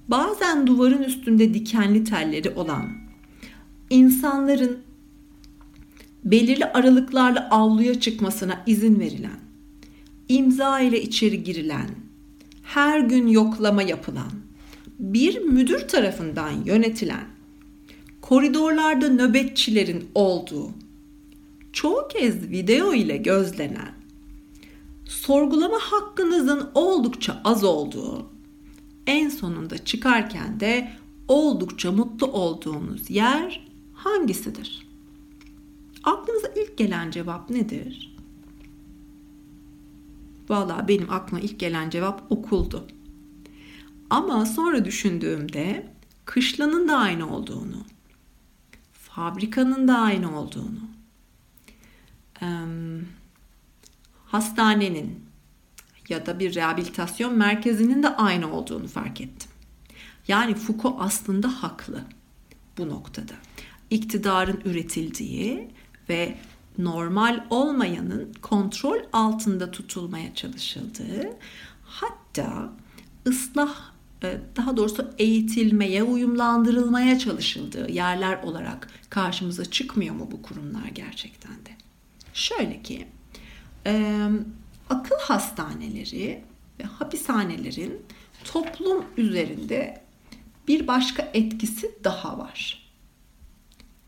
bazen 0.08 0.67
duvarın 0.67 1.04
üstünde 1.04 1.54
dikenli 1.54 2.04
telleri 2.04 2.49
olan, 2.49 2.89
insanların 3.89 4.80
belirli 6.23 6.65
aralıklarla 6.65 7.47
avluya 7.51 7.99
çıkmasına 7.99 8.63
izin 8.65 8.99
verilen, 8.99 9.39
imza 10.30 10.80
ile 10.80 11.01
içeri 11.01 11.43
girilen, 11.43 11.89
her 12.63 12.99
gün 12.99 13.28
yoklama 13.28 13.84
yapılan, 13.84 14.32
bir 14.99 15.41
müdür 15.41 15.88
tarafından 15.88 16.51
yönetilen, 16.65 17.28
koridorlarda 18.21 19.10
nöbetçilerin 19.10 20.06
olduğu, 20.15 20.69
çoğu 21.73 22.08
kez 22.08 22.49
video 22.49 22.93
ile 22.93 23.17
gözlenen, 23.17 23.95
sorgulama 25.06 25.78
hakkınızın 25.80 26.70
oldukça 26.74 27.41
az 27.44 27.63
olduğu, 27.63 28.30
en 29.08 29.30
sonunda 29.30 29.86
çıkarken 29.86 30.60
de 30.60 30.91
oldukça 31.28 31.91
mutlu 31.91 32.28
olduğunuz 32.28 33.10
yer 33.10 33.68
hangisidir? 33.94 34.88
Aklınıza 36.04 36.48
ilk 36.48 36.78
gelen 36.78 37.12
cevap 37.12 37.50
nedir? 37.50 38.15
Valla 40.50 40.88
benim 40.88 41.12
aklıma 41.12 41.41
ilk 41.41 41.60
gelen 41.60 41.89
cevap 41.89 42.32
okuldu. 42.32 42.88
Ama 44.10 44.46
sonra 44.46 44.86
düşündüğümde 44.86 45.89
kışlanın 46.26 46.88
da 46.88 46.98
aynı 46.98 47.36
olduğunu, 47.36 47.78
fabrikanın 48.94 49.88
da 49.88 49.98
aynı 49.98 50.39
olduğunu, 50.39 50.80
hastanenin 54.36 55.26
ya 56.10 56.26
da 56.26 56.39
bir 56.39 56.56
rehabilitasyon 56.56 57.38
merkezinin 57.38 58.04
de 58.04 58.15
aynı 58.15 58.54
olduğunu 58.54 58.88
fark 58.88 59.21
ettim. 59.21 59.50
Yani 60.28 60.56
Foucault 60.56 60.95
aslında 61.00 61.63
haklı 61.63 62.02
bu 62.78 62.89
noktada. 62.89 63.34
İktidarın 63.89 64.62
üretildiği 64.65 65.67
ve 66.10 66.38
normal 66.78 67.45
olmayanın 67.50 68.34
kontrol 68.41 69.00
altında 69.13 69.71
tutulmaya 69.71 70.36
çalışıldığı 70.36 71.30
hatta 71.84 72.74
ıslah 73.28 73.76
e, 74.24 74.38
daha 74.56 74.78
doğrusu 74.78 75.13
eğitilmeye, 75.17 76.04
uyumlandırılmaya 76.04 77.19
çalışıldığı 77.19 77.91
yerler 77.91 78.43
olarak 78.43 78.88
karşımıza 79.10 79.65
çıkmıyor 79.65 80.15
mu 80.15 80.30
bu 80.32 80.41
kurumlar 80.41 80.88
gerçekten 80.88 81.54
de? 81.54 81.71
Şöyle 82.34 82.82
ki 82.82 83.08
e, 83.86 84.26
akıl 84.89 85.15
hastaneleri 85.19 86.43
ve 86.80 86.84
hapishanelerin 86.84 88.02
toplum 88.43 89.06
üzerinde 89.17 90.02
bir 90.67 90.88
başka 90.88 91.32
etkisi 91.34 91.91
daha 92.04 92.38
var. 92.38 92.89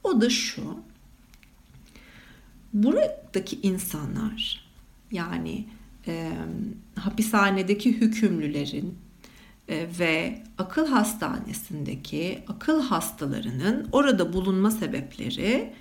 O 0.03 0.21
da 0.21 0.29
şu. 0.29 0.77
Buradaki 2.73 3.59
insanlar 3.61 4.67
yani 5.11 5.65
e, 6.07 6.31
hapishanedeki 6.95 7.93
hükümlülerin 7.93 8.97
e, 9.69 9.87
ve 9.99 10.43
akıl 10.57 10.87
hastanesindeki 10.87 12.43
akıl 12.47 12.81
hastalarının 12.81 13.89
orada 13.91 14.33
bulunma 14.33 14.71
sebepleri 14.71 15.73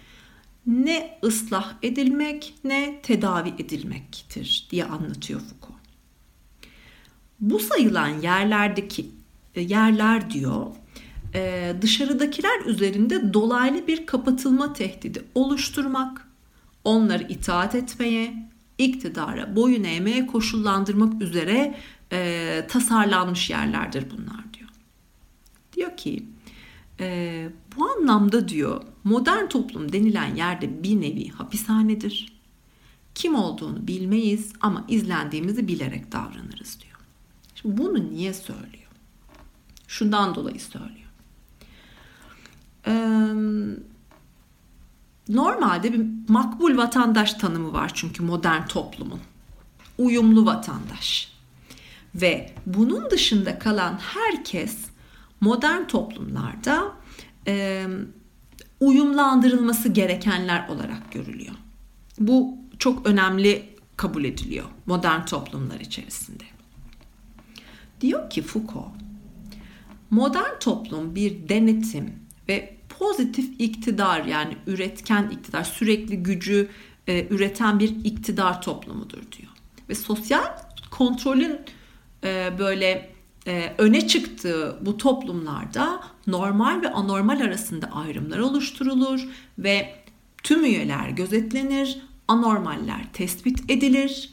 ne 0.67 1.19
ıslah 1.25 1.75
edilmek 1.83 2.55
ne 2.65 3.01
tedavi 3.03 3.49
edilmektir 3.49 4.67
diye 4.71 4.85
anlatıyor 4.85 5.41
Foucault. 5.41 5.81
Bu 7.41 7.59
sayılan 7.59 8.09
yerlerdeki 8.09 9.11
e, 9.55 9.61
yerler 9.61 10.31
diyor 10.31 10.67
e, 11.35 11.73
dışarıdakiler 11.83 12.65
üzerinde 12.67 13.35
dolaylı 13.35 13.87
bir 13.87 14.07
kapatılma 14.07 14.73
tehdidi 14.73 15.25
oluşturmak, 15.35 16.29
onları 16.85 17.23
itaat 17.23 17.75
etmeye, 17.75 18.49
iktidara 18.79 19.57
boyun 19.57 19.85
eğmeye 19.85 20.27
koşullandırmak 20.27 21.23
üzere 21.23 21.75
e, 22.13 22.67
tasarlanmış 22.69 23.51
yerlerdir 23.51 24.05
bunlar 24.11 24.55
diyor. 24.55 24.69
Diyor 25.77 25.97
ki 25.97 26.23
e, 27.01 27.49
bu 27.77 27.91
anlamda 27.91 28.49
diyor 28.49 28.83
modern 29.05 29.47
toplum 29.47 29.93
denilen 29.93 30.35
yerde 30.35 30.83
bir 30.83 31.01
nevi 31.01 31.29
hapishanedir. 31.29 32.37
Kim 33.15 33.35
olduğunu 33.35 33.87
bilmeyiz 33.87 34.53
ama 34.61 34.85
izlendiğimizi 34.89 35.69
bilerek 35.69 36.13
davranırız 36.13 36.81
diyor. 36.81 37.01
Şimdi 37.55 37.77
bunu 37.79 38.11
niye 38.11 38.35
söylüyor? 38.35 38.91
Şundan 39.89 40.35
dolayı 40.35 40.61
söylüyor. 40.61 41.11
Ee, 42.87 43.33
normalde 45.29 45.93
bir 45.93 46.07
makbul 46.29 46.77
vatandaş 46.77 47.35
tanımı 47.35 47.73
var 47.73 47.91
çünkü 47.95 48.23
modern 48.23 48.67
toplumun. 48.67 49.21
Uyumlu 49.99 50.47
vatandaş. 50.47 51.33
Ve 52.15 52.55
bunun 52.67 53.11
dışında 53.11 53.59
kalan 53.59 53.99
herkes 53.99 54.77
modern 55.41 55.85
toplumlarda 55.85 56.93
e, 57.47 57.87
uyumlandırılması 58.81 59.89
gerekenler 59.89 60.69
olarak 60.69 61.13
görülüyor. 61.13 61.55
Bu 62.19 62.59
çok 62.79 63.07
önemli 63.07 63.77
kabul 63.97 64.25
ediliyor 64.25 64.67
modern 64.87 65.25
toplumlar 65.25 65.81
içerisinde. 65.81 66.45
Diyor 68.01 68.31
ki 68.31 68.43
Foucault, 68.43 68.93
modern 70.11 70.59
toplum 70.61 71.15
bir 71.15 71.49
denetim 71.49 72.15
ve 72.49 72.77
pozitif 72.89 73.61
iktidar 73.61 74.25
yani 74.25 74.57
üretken 74.67 75.31
iktidar, 75.31 75.65
sürekli 75.65 76.23
gücü 76.23 76.69
e, 77.07 77.27
üreten 77.29 77.79
bir 77.79 77.89
iktidar 78.05 78.63
toplumudur 78.63 79.33
diyor. 79.33 79.53
Ve 79.89 79.95
sosyal 79.95 80.59
kontrolün 80.91 81.61
e, 82.25 82.53
böyle 82.59 83.16
e, 83.47 83.75
öne 83.79 84.09
çıktığı 84.09 84.79
bu 84.81 84.97
toplumlarda 84.97 86.01
normal 86.27 86.83
ve 86.83 86.93
anormal 86.93 87.41
arasında 87.41 87.87
ayrımlar 87.87 88.39
oluşturulur 88.39 89.29
ve 89.59 89.95
tüm 90.43 90.65
üyeler 90.65 91.09
gözetlenir, 91.09 91.99
anormaller 92.29 93.13
tespit 93.13 93.71
edilir, 93.71 94.31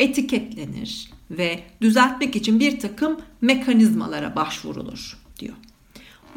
etiketlenir 0.00 1.10
ve 1.30 1.62
düzeltmek 1.80 2.36
için 2.36 2.60
bir 2.60 2.80
takım 2.80 3.20
mekanizmalara 3.40 4.36
başvurulur 4.36 5.18
diyor. 5.38 5.54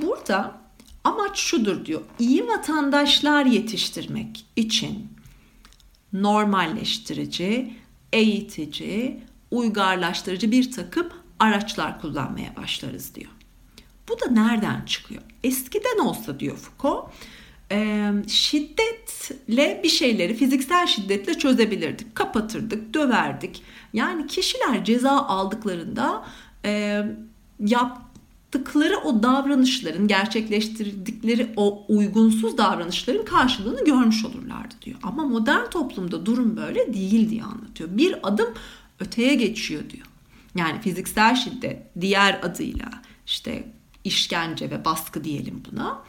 Burada 0.02 0.62
amaç 1.04 1.40
şudur 1.40 1.86
diyor. 1.86 2.02
İyi 2.20 2.48
vatandaşlar 2.48 3.46
yetiştirmek 3.46 4.46
için 4.56 5.08
normalleştirici, 6.14 7.74
eğitici, 8.14 9.20
uygarlaştırıcı 9.52 10.52
bir 10.52 10.72
takım 10.72 11.10
araçlar 11.40 12.02
kullanmaya 12.02 12.56
başlarız 12.56 13.16
diyor. 13.16 13.32
Bu 14.10 14.20
da 14.20 14.32
nereden 14.32 14.86
çıkıyor? 14.86 15.22
Eskiden 15.44 16.00
olsa 16.00 16.40
diyor 16.40 16.58
Foucault, 16.58 17.12
e, 17.72 18.12
şiddetle 18.28 19.82
bir 19.84 19.90
şeyleri 19.90 20.34
fiziksel 20.34 20.88
şiddetle 20.88 21.34
çözebilirdik. 21.34 22.16
Kapatırdık, 22.16 22.94
döverdik. 22.94 23.64
Yani 23.94 24.28
kişiler 24.28 24.86
ceza 24.86 25.12
aldıklarında 25.12 26.26
e, 26.66 27.04
yaptıkları 27.60 28.98
o 28.98 29.24
davranışların, 29.24 30.08
gerçekleştirdikleri 30.08 31.54
o 31.56 31.86
uygunsuz 31.90 32.58
davranışların 32.58 33.26
karşılığını 33.26 33.86
görmüş 33.86 34.26
olurlardı 34.26 34.76
diyor. 34.82 34.98
Ama 35.04 35.24
modern 35.24 35.70
toplumda 35.70 36.26
durum 36.26 36.58
böyle 36.58 36.94
değil 36.94 37.30
diye 37.30 37.44
anlatıyor. 37.44 37.90
Bir 37.98 38.16
adım 38.24 38.50
öteye 39.00 39.36
geçiyor 39.36 39.90
diyor. 39.90 40.06
Yani 40.56 40.82
fiziksel 40.82 41.36
şiddet 41.36 41.78
diğer 42.02 42.40
adıyla 42.44 42.90
işte 43.26 43.64
işkence 44.04 44.72
ve 44.72 44.86
baskı 44.86 45.24
diyelim 45.24 45.64
buna 45.72 46.04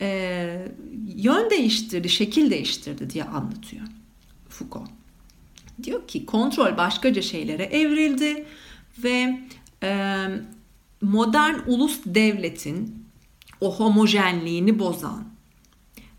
e, 0.00 0.68
yön 1.16 1.50
değiştirdi, 1.50 2.08
şekil 2.08 2.50
değiştirdi 2.50 3.10
diye 3.10 3.24
anlatıyor 3.24 3.86
Foucault. 4.48 4.90
Diyor 5.82 6.08
ki 6.08 6.26
kontrol 6.26 6.76
başkaca 6.76 7.22
şeylere 7.22 7.62
evrildi 7.62 8.46
ve 8.98 9.40
e, 9.82 10.26
modern 11.02 11.54
ulus 11.66 12.00
devletin 12.06 13.06
o 13.60 13.78
homojenliğini 13.78 14.78
bozan 14.78 15.24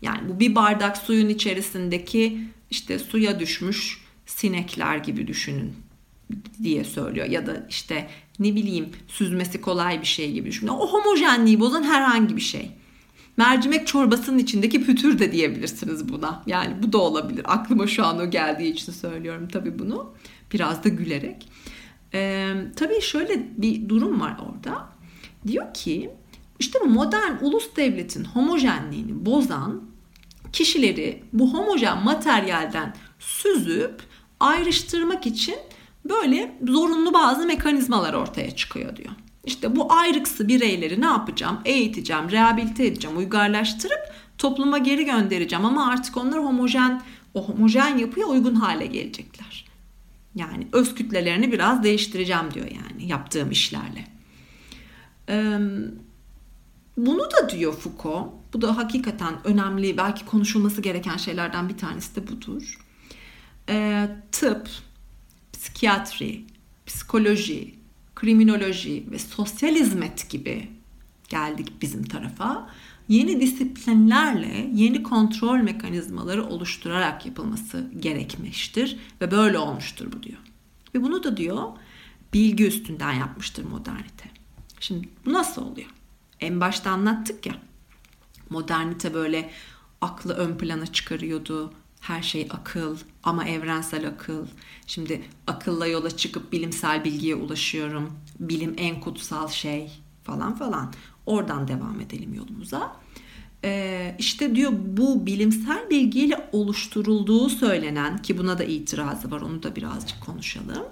yani 0.02 0.28
bu 0.28 0.40
bir 0.40 0.54
bardak 0.54 0.96
suyun 0.96 1.28
içerisindeki 1.28 2.40
işte 2.70 2.98
suya 2.98 3.40
düşmüş 3.40 4.04
sinekler 4.26 4.96
gibi 4.96 5.26
düşünün 5.26 5.74
diye 6.62 6.84
söylüyor 6.84 7.26
ya 7.26 7.46
da 7.46 7.66
işte 7.68 8.08
ne 8.38 8.54
bileyim 8.54 8.88
süzmesi 9.08 9.60
kolay 9.60 10.00
bir 10.00 10.06
şey 10.06 10.32
gibi 10.32 10.48
düşünün. 10.48 10.70
O 10.70 10.88
homojenliği 10.88 11.60
bozan 11.60 11.82
herhangi 11.82 12.36
bir 12.36 12.40
şey. 12.40 12.70
Mercimek 13.36 13.86
çorbasının 13.86 14.38
içindeki 14.38 14.84
pütür 14.84 15.18
de 15.18 15.32
diyebilirsiniz 15.32 16.08
buna. 16.08 16.42
Yani 16.46 16.82
bu 16.82 16.92
da 16.92 16.98
olabilir. 16.98 17.42
Aklıma 17.44 17.86
şu 17.86 18.06
an 18.06 18.18
o 18.18 18.30
geldiği 18.30 18.72
için 18.72 18.92
söylüyorum 18.92 19.48
tabii 19.52 19.78
bunu. 19.78 20.14
Biraz 20.52 20.84
da 20.84 20.88
gülerek. 20.88 21.48
Ee, 22.14 22.54
tabii 22.76 23.00
şöyle 23.00 23.48
bir 23.56 23.88
durum 23.88 24.20
var 24.20 24.36
orada. 24.48 24.88
Diyor 25.46 25.74
ki 25.74 26.10
işte 26.58 26.78
bu 26.84 26.86
modern 26.86 27.44
ulus 27.44 27.76
devletin 27.76 28.24
homojenliğini 28.24 29.26
bozan 29.26 29.82
kişileri 30.52 31.22
bu 31.32 31.54
homojen 31.54 32.04
materyalden 32.04 32.96
süzüp 33.18 34.02
ayrıştırmak 34.40 35.26
için 35.26 35.56
böyle 36.04 36.58
zorunlu 36.66 37.14
bazı 37.14 37.46
mekanizmalar 37.46 38.14
ortaya 38.14 38.56
çıkıyor 38.56 38.96
diyor. 38.96 39.10
İşte 39.44 39.76
bu 39.76 39.92
ayrıksı 39.92 40.48
bireyleri 40.48 41.00
ne 41.00 41.06
yapacağım? 41.06 41.58
Eğiteceğim, 41.64 42.30
rehabilite 42.30 42.86
edeceğim, 42.86 43.18
uygarlaştırıp 43.18 44.14
topluma 44.38 44.78
geri 44.78 45.04
göndereceğim 45.04 45.64
ama 45.64 45.90
artık 45.90 46.16
onlar 46.16 46.44
homojen 46.44 47.02
o 47.34 47.48
homojen 47.48 47.98
yapıya 47.98 48.26
uygun 48.26 48.54
hale 48.54 48.86
gelecekler. 48.86 49.64
Yani 50.34 50.68
öz 50.72 50.94
kütlelerini 50.94 51.52
biraz 51.52 51.82
değiştireceğim 51.82 52.54
diyor 52.54 52.66
yani 52.66 53.06
yaptığım 53.06 53.50
işlerle. 53.50 54.04
Bunu 56.96 57.30
da 57.30 57.48
diyor 57.50 57.72
Foucault. 57.72 58.32
Bu 58.52 58.62
da 58.62 58.76
hakikaten 58.76 59.34
önemli, 59.44 59.96
belki 59.96 60.26
konuşulması 60.26 60.82
gereken 60.82 61.16
şeylerden 61.16 61.68
bir 61.68 61.76
tanesi 61.76 62.16
de 62.16 62.28
budur. 62.28 62.78
Tıp, 64.32 64.68
psikiyatri, 65.58 66.44
psikoloji, 66.86 67.74
kriminoloji 68.14 69.04
ve 69.10 69.18
sosyal 69.18 69.74
hizmet 69.74 70.30
gibi 70.30 70.68
geldik 71.28 71.72
bizim 71.82 72.02
tarafa. 72.02 72.70
Yeni 73.08 73.40
disiplinlerle 73.40 74.70
yeni 74.74 75.02
kontrol 75.02 75.56
mekanizmaları 75.56 76.46
oluşturarak 76.46 77.26
yapılması 77.26 77.90
gerekmiştir 78.00 78.96
ve 79.20 79.30
böyle 79.30 79.58
olmuştur 79.58 80.12
bu 80.12 80.22
diyor. 80.22 80.38
Ve 80.94 81.02
bunu 81.02 81.24
da 81.24 81.36
diyor 81.36 81.62
bilgi 82.32 82.66
üstünden 82.66 83.12
yapmıştır 83.12 83.64
modernite. 83.64 84.30
Şimdi 84.80 85.08
bu 85.26 85.32
nasıl 85.32 85.62
oluyor? 85.62 85.90
En 86.40 86.60
başta 86.60 86.90
anlattık 86.90 87.46
ya. 87.46 87.54
Modernite 88.50 89.14
böyle 89.14 89.50
aklı 90.00 90.34
ön 90.34 90.58
plana 90.58 90.86
çıkarıyordu 90.86 91.72
her 92.00 92.22
şey 92.22 92.48
akıl 92.50 92.96
ama 93.22 93.44
evrensel 93.48 94.08
akıl. 94.08 94.46
Şimdi 94.86 95.22
akılla 95.46 95.86
yola 95.86 96.10
çıkıp 96.10 96.52
bilimsel 96.52 97.04
bilgiye 97.04 97.34
ulaşıyorum. 97.34 98.12
Bilim 98.40 98.74
en 98.78 99.00
kutsal 99.00 99.48
şey 99.48 99.90
falan 100.24 100.56
falan. 100.56 100.92
Oradan 101.26 101.68
devam 101.68 102.00
edelim 102.00 102.34
yolumuza. 102.34 102.96
Ee, 103.64 104.16
işte 104.18 104.54
diyor 104.54 104.72
bu 104.86 105.26
bilimsel 105.26 105.90
bilgiyle 105.90 106.48
oluşturulduğu 106.52 107.48
söylenen 107.48 108.22
ki 108.22 108.38
buna 108.38 108.58
da 108.58 108.64
itirazı 108.64 109.30
var 109.30 109.40
onu 109.40 109.62
da 109.62 109.76
birazcık 109.76 110.20
konuşalım. 110.20 110.84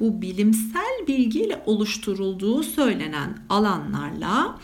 Bu 0.00 0.22
bilimsel 0.22 1.06
bilgiyle 1.08 1.62
oluşturulduğu 1.66 2.62
söylenen 2.62 3.38
alanlarla 3.48 4.58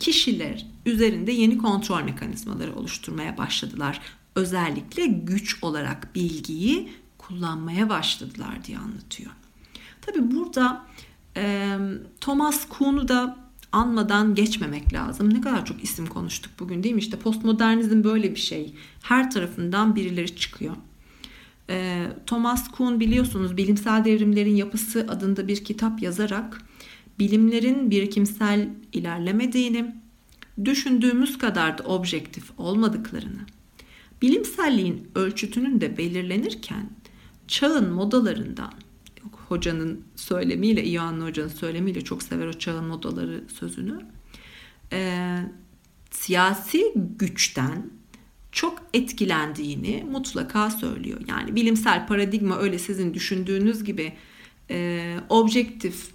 kişiler 0.00 0.66
üzerinde 0.86 1.32
yeni 1.32 1.58
kontrol 1.58 2.02
mekanizmaları 2.02 2.76
oluşturmaya 2.76 3.38
başladılar. 3.38 4.00
Özellikle 4.34 5.06
güç 5.06 5.58
olarak 5.62 6.14
bilgiyi 6.14 6.88
kullanmaya 7.18 7.88
başladılar 7.88 8.64
diye 8.64 8.78
anlatıyor. 8.78 9.30
Tabi 10.02 10.30
burada 10.30 10.86
e, 11.36 11.76
Thomas 12.20 12.68
Kuhn'u 12.68 13.08
da 13.08 13.36
anmadan 13.72 14.34
geçmemek 14.34 14.92
lazım. 14.92 15.34
Ne 15.34 15.40
kadar 15.40 15.64
çok 15.64 15.84
isim 15.84 16.06
konuştuk 16.06 16.52
bugün 16.58 16.82
değil 16.82 16.94
mi? 16.94 17.00
İşte 17.00 17.16
postmodernizm 17.16 18.04
böyle 18.04 18.30
bir 18.30 18.40
şey. 18.40 18.74
Her 19.02 19.30
tarafından 19.30 19.96
birileri 19.96 20.36
çıkıyor. 20.36 20.76
E, 21.70 22.06
Thomas 22.26 22.70
Kuhn 22.70 23.00
biliyorsunuz 23.00 23.56
Bilimsel 23.56 24.04
Devrimlerin 24.04 24.56
Yapısı 24.56 25.06
adında 25.08 25.48
bir 25.48 25.64
kitap 25.64 26.02
yazarak 26.02 26.62
bilimlerin 27.18 27.90
birikimsel 27.90 28.68
ilerlemediğini, 28.92 29.94
düşündüğümüz 30.64 31.38
kadar 31.38 31.78
da 31.78 31.82
objektif 31.82 32.50
olmadıklarını, 32.58 33.40
bilimselliğin 34.22 35.08
ölçütünün 35.14 35.80
de 35.80 35.98
belirlenirken 35.98 36.90
çağın 37.48 37.92
modalarından 37.92 38.72
hocanın 39.48 40.04
söylemiyle, 40.16 40.84
İyoanlı 40.84 41.24
hocanın 41.24 41.48
söylemiyle 41.48 42.00
çok 42.00 42.22
sever 42.22 42.46
o 42.46 42.52
çağın 42.52 42.84
modaları 42.84 43.44
sözünü. 43.58 44.06
E, 44.92 45.36
siyasi 46.10 46.92
güçten 46.94 47.90
çok 48.52 48.82
etkilendiğini 48.94 50.06
mutlaka 50.10 50.70
söylüyor. 50.70 51.20
Yani 51.28 51.56
bilimsel 51.56 52.06
paradigma 52.06 52.58
öyle 52.58 52.78
sizin 52.78 53.14
düşündüğünüz 53.14 53.84
gibi 53.84 54.12
e, 54.70 55.16
objektif 55.28 56.10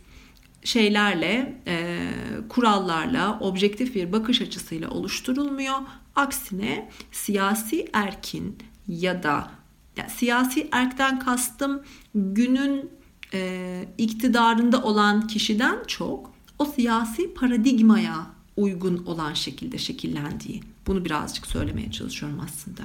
şeylerle, 0.63 1.61
e, 1.67 2.07
kurallarla, 2.49 3.39
objektif 3.39 3.95
bir 3.95 4.11
bakış 4.11 4.41
açısıyla 4.41 4.89
oluşturulmuyor. 4.89 5.75
Aksine 6.15 6.89
siyasi 7.11 7.87
erkin 7.93 8.57
ya 8.87 9.23
da 9.23 9.51
yani 9.97 10.09
siyasi 10.09 10.69
erkten 10.71 11.19
kastım 11.19 11.83
günün 12.15 12.89
e, 13.33 13.85
iktidarında 13.97 14.83
olan 14.83 15.27
kişiden 15.27 15.83
çok 15.87 16.33
o 16.59 16.65
siyasi 16.65 17.33
paradigmaya 17.33 18.27
uygun 18.57 19.05
olan 19.05 19.33
şekilde 19.33 19.77
şekillendiği. 19.77 20.61
Bunu 20.87 21.05
birazcık 21.05 21.47
söylemeye 21.47 21.91
çalışıyorum 21.91 22.39
aslında. 22.39 22.81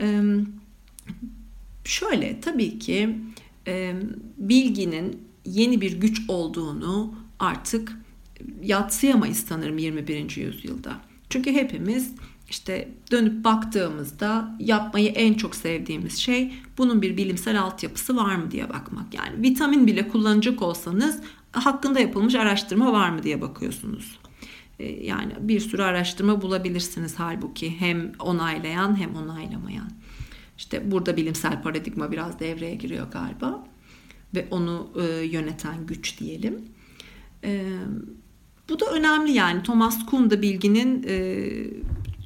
E, 0.00 0.22
şöyle 1.84 2.40
tabii 2.40 2.78
ki 2.78 3.18
e, 3.66 3.96
bilginin 4.38 5.28
yeni 5.44 5.80
bir 5.80 5.92
güç 6.00 6.20
olduğunu 6.28 7.14
artık 7.38 7.92
yatsıyamayız 8.62 9.44
sanırım 9.48 9.78
21. 9.78 10.36
yüzyılda. 10.36 11.07
Çünkü 11.30 11.52
hepimiz 11.52 12.14
işte 12.50 12.88
dönüp 13.10 13.44
baktığımızda 13.44 14.56
yapmayı 14.58 15.08
en 15.08 15.34
çok 15.34 15.54
sevdiğimiz 15.56 16.18
şey 16.18 16.54
bunun 16.78 17.02
bir 17.02 17.16
bilimsel 17.16 17.60
altyapısı 17.60 18.16
var 18.16 18.36
mı 18.36 18.50
diye 18.50 18.68
bakmak. 18.68 19.14
Yani 19.14 19.42
vitamin 19.42 19.86
bile 19.86 20.08
kullanacak 20.08 20.62
olsanız 20.62 21.20
hakkında 21.52 22.00
yapılmış 22.00 22.34
araştırma 22.34 22.92
var 22.92 23.10
mı 23.10 23.22
diye 23.22 23.40
bakıyorsunuz. 23.40 24.18
Ee, 24.78 24.84
yani 24.84 25.32
bir 25.40 25.60
sürü 25.60 25.82
araştırma 25.82 26.42
bulabilirsiniz 26.42 27.14
halbuki 27.18 27.80
hem 27.80 28.12
onaylayan 28.18 29.00
hem 29.00 29.14
onaylamayan. 29.14 29.90
İşte 30.58 30.90
burada 30.90 31.16
bilimsel 31.16 31.62
paradigma 31.62 32.12
biraz 32.12 32.40
devreye 32.40 32.74
giriyor 32.74 33.10
galiba 33.10 33.66
ve 34.34 34.48
onu 34.50 34.90
e, 35.00 35.24
yöneten 35.24 35.86
güç 35.86 36.20
diyelim. 36.20 36.64
Bu 38.78 38.86
da 38.86 38.90
önemli 38.90 39.32
yani 39.32 39.62
Thomas 39.62 40.06
Kuhn 40.06 40.30
da 40.30 40.42
bilginin 40.42 41.06
e, 41.08 41.46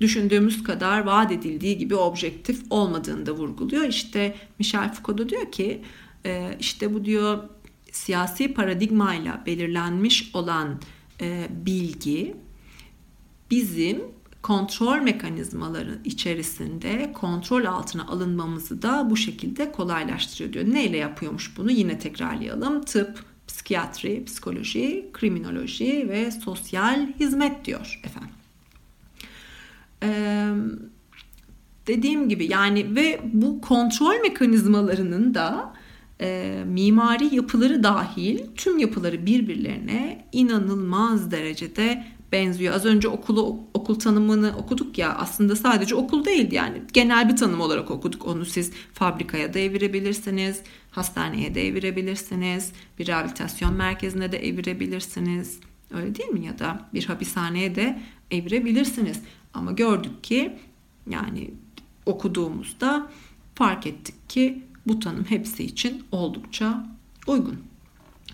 düşündüğümüz 0.01 0.63
kadar 0.63 1.01
vaat 1.01 1.33
edildiği 1.33 1.79
gibi 1.79 1.97
objektif 1.97 2.63
olmadığını 2.71 3.27
da 3.27 3.33
vurguluyor. 3.33 3.85
İşte 3.85 4.35
Michel 4.59 4.95
Foucault 4.95 5.19
da 5.19 5.29
diyor 5.29 5.53
ki 5.53 5.83
e, 6.27 6.57
işte 6.61 6.95
bu 6.95 7.05
diyor 7.05 7.39
siyasi 7.93 8.55
paradigmayla 8.55 9.43
belirlenmiş 9.47 10.31
olan 10.35 10.81
e, 11.21 11.47
bilgi 11.51 12.37
bizim 13.51 14.03
kontrol 14.43 14.99
mekanizmaları 14.99 15.99
içerisinde 16.05 17.13
kontrol 17.13 17.65
altına 17.65 18.07
alınmamızı 18.07 18.83
da 18.83 19.11
bu 19.11 19.17
şekilde 19.17 19.73
kolaylaştırıyor 19.73 20.53
diyor. 20.53 20.65
Neyle 20.75 20.97
yapıyormuş 20.97 21.57
bunu? 21.57 21.71
Yine 21.71 21.99
tekrarlayalım. 21.99 22.83
Tıp, 22.83 23.25
psikiyatri, 23.49 24.25
psikoloji, 24.25 25.11
kriminoloji 25.13 26.09
ve 26.09 26.31
sosyal 26.31 27.07
hizmet 27.21 27.65
diyor 27.65 28.01
efendim. 28.05 28.35
Ee, 30.03 30.53
dediğim 31.87 32.29
gibi 32.29 32.53
yani 32.53 32.97
ve 32.97 33.21
bu 33.33 33.61
kontrol 33.61 34.21
mekanizmalarının 34.23 35.35
da 35.35 35.75
e, 36.21 36.59
mimari 36.67 37.35
yapıları 37.35 37.83
dahil 37.83 38.39
tüm 38.57 38.79
yapıları 38.79 39.27
birbirlerine 39.27 40.25
inanılmaz 40.33 41.31
derecede 41.31 42.05
benziyor. 42.33 42.75
Az 42.75 42.85
önce 42.85 43.09
okulu 43.09 43.59
okul 43.75 43.99
tanımını 43.99 44.55
okuduk 44.59 44.99
ya 44.99 45.15
aslında 45.15 45.57
sadece 45.57 45.95
okul 45.95 46.25
değildi 46.25 46.55
yani 46.55 46.83
genel 46.93 47.29
bir 47.29 47.37
tanım 47.37 47.61
olarak 47.61 47.91
okuduk. 47.91 48.27
Onu 48.27 48.45
siz 48.45 48.73
fabrikaya 48.93 49.55
da 49.55 49.59
evirebilirsiniz, 49.59 50.61
hastaneye 50.91 51.55
de 51.55 51.67
evirebilirsiniz, 51.67 52.73
bir 52.99 53.07
rehabilitasyon 53.07 53.75
merkezine 53.75 54.33
de 54.33 54.49
evirebilirsiniz. 54.49 55.59
Öyle 55.95 56.15
değil 56.15 56.31
mi 56.31 56.47
ya 56.47 56.59
da 56.59 56.89
bir 56.95 57.05
hapishaneye 57.05 57.75
de 57.75 57.99
evirebilirsiniz. 58.31 59.21
Ama 59.55 59.73
gördük 59.73 60.25
ki 60.25 60.57
yani 61.11 61.51
okuduğumuzda 62.07 63.11
fark 63.55 63.87
ettik 63.87 64.29
ki 64.29 64.63
bu 64.87 65.01
tanım 65.01 65.25
hepsi 65.25 65.65
için 65.65 66.05
oldukça 66.13 66.87
uygun. 67.27 67.61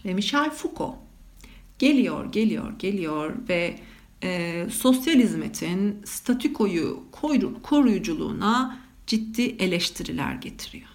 Ve 0.05 0.15
Michel 0.15 0.51
Foucault 0.51 1.08
geliyor, 1.79 2.33
geliyor, 2.33 2.79
geliyor 2.79 3.35
ve 3.49 3.79
e, 4.23 4.67
sosyal 4.71 5.15
hizmetin 5.15 6.03
statükoyu 6.05 7.05
koruyuculuğuna 7.63 8.79
ciddi 9.07 9.43
eleştiriler 9.43 10.35
getiriyor. 10.35 10.89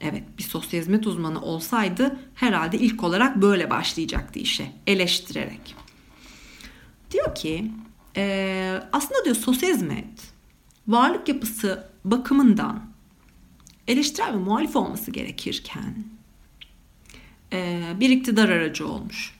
Evet 0.00 0.22
bir 0.38 0.42
sosyal 0.42 0.80
hizmet 0.80 1.06
uzmanı 1.06 1.42
olsaydı 1.42 2.18
herhalde 2.34 2.78
ilk 2.78 3.04
olarak 3.04 3.42
böyle 3.42 3.70
başlayacaktı 3.70 4.38
işe 4.38 4.72
eleştirerek. 4.86 5.74
Diyor 7.10 7.34
ki 7.34 7.70
e, 8.16 8.80
aslında 8.92 9.24
diyor 9.24 9.36
sosyal 9.36 9.70
hizmet 9.70 10.32
varlık 10.88 11.28
yapısı 11.28 11.88
bakımından 12.04 12.90
eleştirel 13.88 14.32
ve 14.32 14.36
muhalif 14.36 14.76
olması 14.76 15.10
gerekirken 15.10 16.13
bir 18.00 18.10
iktidar 18.10 18.48
aracı 18.48 18.88
olmuş. 18.88 19.34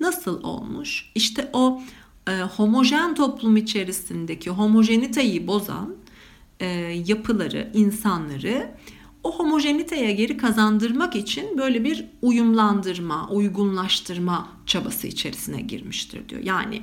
Nasıl 0.00 0.42
olmuş? 0.42 1.10
İşte 1.14 1.50
o 1.52 1.82
e, 2.28 2.40
homojen 2.40 3.14
toplum 3.14 3.56
içerisindeki 3.56 4.50
homojeniteyi 4.50 5.46
bozan 5.46 5.94
e, 6.60 6.66
yapıları, 7.06 7.70
insanları 7.74 8.74
o 9.24 9.38
homojeniteye 9.38 10.12
geri 10.12 10.36
kazandırmak 10.36 11.16
için 11.16 11.58
böyle 11.58 11.84
bir 11.84 12.04
uyumlandırma, 12.22 13.28
uygunlaştırma 13.30 14.48
çabası 14.66 15.06
içerisine 15.06 15.60
girmiştir 15.60 16.28
diyor. 16.28 16.42
Yani 16.42 16.82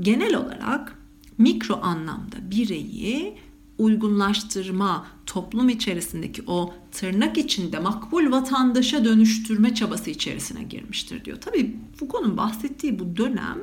genel 0.00 0.34
olarak 0.34 0.98
mikro 1.38 1.78
anlamda 1.82 2.50
bireyi 2.50 3.34
uygunlaştırma, 3.82 5.06
toplum 5.26 5.68
içerisindeki 5.68 6.42
o 6.46 6.74
tırnak 6.92 7.38
içinde 7.38 7.78
makbul 7.78 8.32
vatandaşa 8.32 9.04
dönüştürme 9.04 9.74
çabası 9.74 10.10
içerisine 10.10 10.62
girmiştir 10.62 11.24
diyor. 11.24 11.40
Tabii 11.40 11.76
Foucault'un 11.96 12.36
bahsettiği 12.36 12.98
bu 12.98 13.16
dönem 13.16 13.58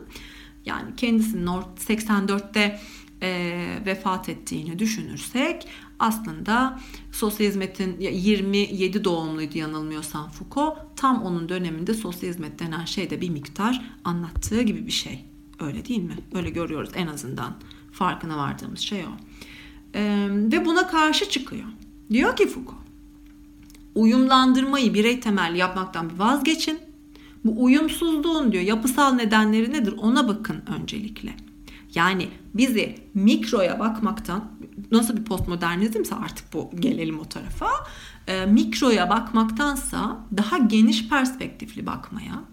yani 0.65 0.95
kendisinin 0.97 1.47
84'te 1.47 2.79
e, 3.21 3.82
vefat 3.86 4.29
ettiğini 4.29 4.79
düşünürsek 4.79 5.67
aslında 5.99 6.79
sosyal 7.12 7.47
hizmetin 7.47 7.99
27 7.99 9.03
doğumluydu 9.03 9.58
yanılmıyorsam 9.58 10.29
Foucault 10.29 10.77
tam 10.95 11.23
onun 11.23 11.49
döneminde 11.49 11.93
sosyal 11.93 12.29
hizmet 12.29 12.60
denen 12.60 12.86
şeyde 12.86 13.21
bir 13.21 13.29
miktar 13.29 13.82
anlattığı 14.03 14.62
gibi 14.62 14.88
bir 14.88 14.91
şey. 14.91 15.25
Öyle 15.60 15.86
değil 15.86 16.03
mi? 16.03 16.15
Öyle 16.34 16.49
görüyoruz 16.49 16.89
en 16.95 17.08
azından. 17.08 17.55
Farkına 17.91 18.38
vardığımız 18.38 18.79
şey 18.79 19.05
o. 19.05 19.10
Ee, 19.95 20.28
ve 20.32 20.65
buna 20.65 20.88
karşı 20.88 21.30
çıkıyor. 21.30 21.65
Diyor 22.10 22.36
ki 22.36 22.47
Foucault, 22.47 22.80
uyumlandırmayı 23.95 24.93
birey 24.93 25.19
temelli 25.19 25.58
yapmaktan 25.58 26.19
vazgeçin. 26.19 26.80
Bu 27.45 27.63
uyumsuzluğun 27.63 28.52
diyor 28.52 28.63
yapısal 28.63 29.13
nedenleri 29.13 29.71
nedir 29.71 29.93
ona 29.97 30.28
bakın 30.28 30.62
öncelikle. 30.80 31.36
Yani 31.95 32.28
bizi 32.54 32.95
mikroya 33.13 33.80
bakmaktan 33.80 34.52
nasıl 34.91 35.17
bir 35.17 35.23
postmodernizmse 35.23 36.15
artık 36.15 36.54
bu 36.54 36.69
gelelim 36.80 37.19
o 37.19 37.25
tarafa. 37.25 37.69
E, 38.28 38.45
mikroya 38.45 39.10
bakmaktansa 39.10 40.17
daha 40.38 40.58
geniş 40.58 41.10
perspektifli 41.10 41.86
bakmaya, 41.86 42.43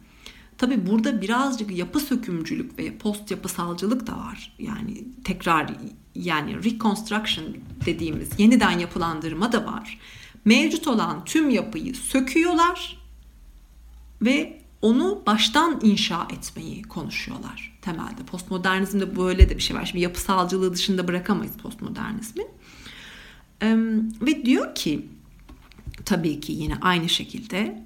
Tabi 0.58 0.86
burada 0.86 1.22
birazcık 1.22 1.76
yapı 1.76 2.00
sökümcülük 2.00 2.78
ve 2.78 2.98
post 2.98 3.30
yapısalcılık 3.30 4.06
da 4.06 4.16
var. 4.16 4.56
Yani 4.58 5.04
tekrar 5.24 5.68
yani 6.22 6.64
reconstruction 6.64 7.46
dediğimiz 7.86 8.28
yeniden 8.38 8.78
yapılandırma 8.78 9.52
da 9.52 9.66
var. 9.66 9.98
Mevcut 10.44 10.88
olan 10.88 11.24
tüm 11.24 11.50
yapıyı 11.50 11.94
söküyorlar 11.94 12.98
ve 14.22 14.62
onu 14.82 15.22
baştan 15.26 15.80
inşa 15.82 16.28
etmeyi 16.32 16.82
konuşuyorlar 16.82 17.78
temelde. 17.82 18.22
Postmodernizmde 18.26 19.16
böyle 19.16 19.48
de 19.48 19.56
bir 19.56 19.62
şey 19.62 19.76
var. 19.76 19.84
Şimdi 19.84 20.02
yapısalcılığı 20.02 20.74
dışında 20.74 21.08
bırakamayız 21.08 21.56
postmodernizmi. 21.56 22.44
Ee, 23.62 23.76
ve 24.22 24.44
diyor 24.44 24.74
ki 24.74 25.06
tabii 26.04 26.40
ki 26.40 26.52
yine 26.52 26.76
aynı 26.80 27.08
şekilde 27.08 27.82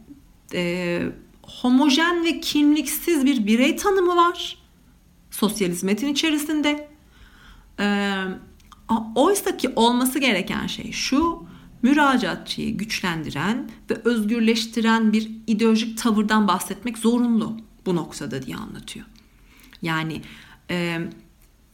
e, 0.54 1.02
homojen 1.42 2.24
ve 2.24 2.40
kimliksiz 2.40 3.24
bir 3.24 3.46
birey 3.46 3.76
tanımı 3.76 4.16
var. 4.16 4.58
Sosyal 5.30 5.68
hizmetin 5.68 6.08
içerisinde. 6.08 6.88
Ee, 7.80 8.24
oysa 9.14 9.56
ki 9.56 9.72
olması 9.76 10.18
gereken 10.18 10.66
şey 10.66 10.92
şu 10.92 11.46
müracaatçıyı 11.82 12.76
güçlendiren 12.76 13.70
ve 13.90 13.94
özgürleştiren 14.04 15.12
bir 15.12 15.30
ideolojik 15.46 15.98
tavırdan 15.98 16.48
bahsetmek 16.48 16.98
zorunlu 16.98 17.56
bu 17.86 17.96
noktada 17.96 18.42
diye 18.46 18.56
anlatıyor. 18.56 19.06
Yani 19.82 20.22
e, 20.70 21.00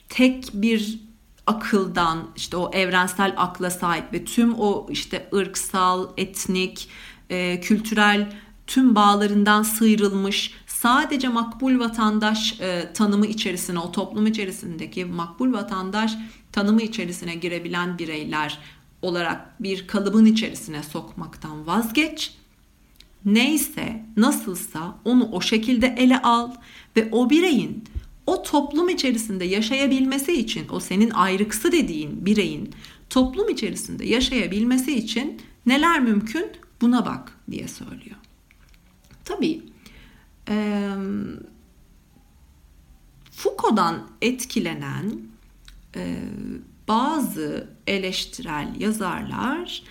tek 0.08 0.50
bir 0.52 1.00
akıldan 1.46 2.28
işte 2.36 2.56
o 2.56 2.70
evrensel 2.72 3.34
akla 3.36 3.70
sahip 3.70 4.12
ve 4.12 4.24
tüm 4.24 4.54
o 4.54 4.86
işte 4.90 5.28
ırksal, 5.34 6.08
etnik, 6.16 6.88
e, 7.30 7.60
kültürel 7.60 8.32
tüm 8.66 8.94
bağlarından 8.94 9.62
sıyrılmış 9.62 10.54
sadece 10.86 11.28
makbul 11.28 11.78
vatandaş 11.78 12.60
e, 12.60 12.92
tanımı 12.94 13.26
içerisine 13.26 13.78
o 13.78 13.92
toplum 13.92 14.26
içerisindeki 14.26 15.04
makbul 15.04 15.52
vatandaş 15.52 16.12
tanımı 16.52 16.82
içerisine 16.82 17.34
girebilen 17.34 17.98
bireyler 17.98 18.58
olarak 19.02 19.62
bir 19.62 19.86
kalıbın 19.86 20.24
içerisine 20.24 20.82
sokmaktan 20.82 21.66
vazgeç. 21.66 22.34
Neyse, 23.24 24.04
nasılsa 24.16 24.98
onu 25.04 25.28
o 25.32 25.40
şekilde 25.40 25.86
ele 25.86 26.22
al 26.22 26.50
ve 26.96 27.08
o 27.12 27.30
bireyin 27.30 27.84
o 28.26 28.42
toplum 28.42 28.88
içerisinde 28.88 29.44
yaşayabilmesi 29.44 30.32
için, 30.32 30.66
o 30.70 30.80
senin 30.80 31.10
ayrıksı 31.10 31.72
dediğin 31.72 32.26
bireyin 32.26 32.70
toplum 33.10 33.48
içerisinde 33.48 34.06
yaşayabilmesi 34.06 34.94
için 34.94 35.40
neler 35.66 36.00
mümkün 36.00 36.46
buna 36.80 37.06
bak 37.06 37.32
diye 37.50 37.68
söylüyor. 37.68 38.16
Tabii 39.24 39.75
e, 40.48 40.90
Foucault'dan 43.30 44.10
etkilenen 44.22 45.12
e, 45.96 46.16
bazı 46.88 47.68
eleştirel 47.86 48.68
yazarlar 48.78 49.82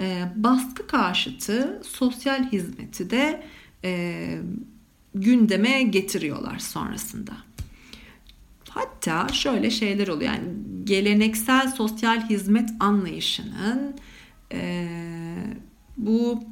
e, 0.00 0.24
baskı 0.36 0.86
karşıtı 0.86 1.82
sosyal 1.84 2.52
hizmeti 2.52 3.10
de 3.10 3.46
e, 3.84 4.38
gündeme 5.14 5.82
getiriyorlar 5.82 6.58
sonrasında. 6.58 7.32
Hatta 8.68 9.28
şöyle 9.32 9.70
şeyler 9.70 10.08
oluyor 10.08 10.32
yani 10.32 10.48
geleneksel 10.84 11.68
sosyal 11.68 12.28
hizmet 12.28 12.70
anlayışının 12.80 13.96
e, 14.52 14.88
bu 15.96 16.44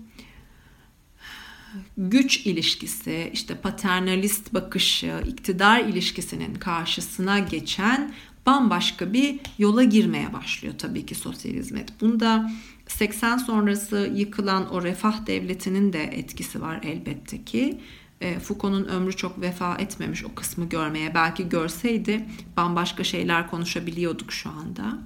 güç 1.99 2.47
ilişkisi, 2.47 3.31
işte 3.33 3.55
paternalist 3.55 4.55
bakışı, 4.55 5.23
iktidar 5.27 5.81
ilişkisinin 5.81 6.55
karşısına 6.55 7.39
geçen 7.39 8.15
bambaşka 8.47 9.13
bir 9.13 9.41
yola 9.59 9.85
girmeye 9.85 10.33
başlıyor 10.33 10.75
tabii 10.79 11.07
ki 11.07 11.15
sosyal 11.15 11.53
hizmet. 11.53 12.01
Bunda 12.01 12.51
80 12.89 13.39
sonrası 13.39 14.13
yıkılan 14.15 14.75
o 14.75 14.83
refah 14.83 15.27
devletinin 15.27 15.93
de 15.93 16.03
etkisi 16.05 16.63
var 16.63 16.81
elbette 16.83 17.45
ki. 17.45 17.81
E, 18.21 18.39
Foucault'un 18.39 18.85
ömrü 18.85 19.13
çok 19.13 19.41
vefa 19.41 19.77
etmemiş 19.77 20.25
o 20.25 20.35
kısmı 20.35 20.69
görmeye. 20.69 21.15
Belki 21.15 21.49
görseydi 21.49 22.25
bambaşka 22.57 23.05
şeyler 23.05 23.51
konuşabiliyorduk 23.51 24.33
şu 24.33 24.51
anda. 24.51 24.99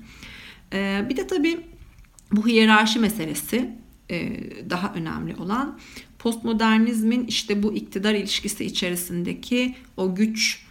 E, 0.73 1.07
bir 1.09 1.17
de 1.17 1.27
tabii 1.27 1.61
bu 2.33 2.47
hiyerarşi 2.47 2.99
meselesi 2.99 3.71
e, 4.11 4.41
daha 4.71 4.95
önemli 4.95 5.37
olan 5.37 5.79
postmodernizmin 6.19 7.27
işte 7.27 7.63
bu 7.63 7.75
iktidar 7.75 8.15
ilişkisi 8.15 8.65
içerisindeki 8.65 9.75
o 9.97 10.15
güç 10.15 10.69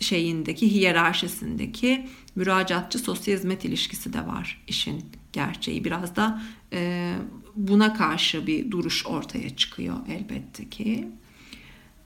şeyindeki 0.00 0.72
hiyerarşisindeki 0.72 2.06
müracaatçı 2.36 2.98
sosyal 2.98 3.36
hizmet 3.36 3.64
ilişkisi 3.64 4.12
de 4.12 4.26
var 4.26 4.64
işin 4.68 5.04
gerçeği. 5.32 5.84
Biraz 5.84 6.16
da 6.16 6.42
e, 6.72 7.12
buna 7.56 7.94
karşı 7.94 8.46
bir 8.46 8.70
duruş 8.70 9.06
ortaya 9.06 9.56
çıkıyor 9.56 9.96
elbette 10.08 10.68
ki. 10.68 11.08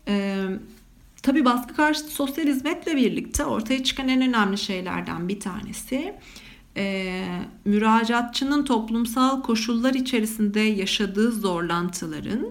E, 0.09 0.45
tabii 1.23 1.45
baskı 1.45 1.77
karşıtı 1.77 2.11
sosyal 2.11 2.47
hizmetle 2.47 2.97
birlikte 2.97 3.45
ortaya 3.45 3.85
çıkan 3.85 4.09
en 4.09 4.23
önemli 4.23 4.59
şeylerden 4.59 5.29
bir 5.29 5.41
tanesi 5.41 6.15
e, 6.77 7.25
müracaatçının 7.65 8.65
toplumsal 8.65 9.43
koşullar 9.43 9.95
içerisinde 9.95 10.61
yaşadığı 10.61 11.33
zorlantıların 11.33 12.47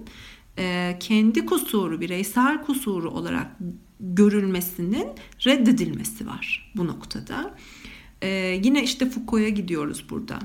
e, 0.60 0.98
kendi 1.00 1.46
kusuru, 1.46 2.02
bireysel 2.02 2.62
kusuru 2.62 3.10
olarak 3.10 3.58
görülmesinin 4.00 5.08
reddedilmesi 5.46 6.28
var 6.28 6.72
bu 6.76 6.88
noktada. 6.88 7.56
Ee, 8.22 8.60
yine 8.64 8.84
işte 8.84 9.10
Foucault'a 9.10 9.50
gidiyoruz 9.50 10.06
burada. 10.10 10.40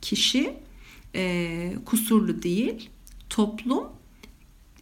Kişi 0.00 0.54
e, 1.14 1.74
kusurlu 1.84 2.42
değil, 2.42 2.90
toplum 3.30 3.84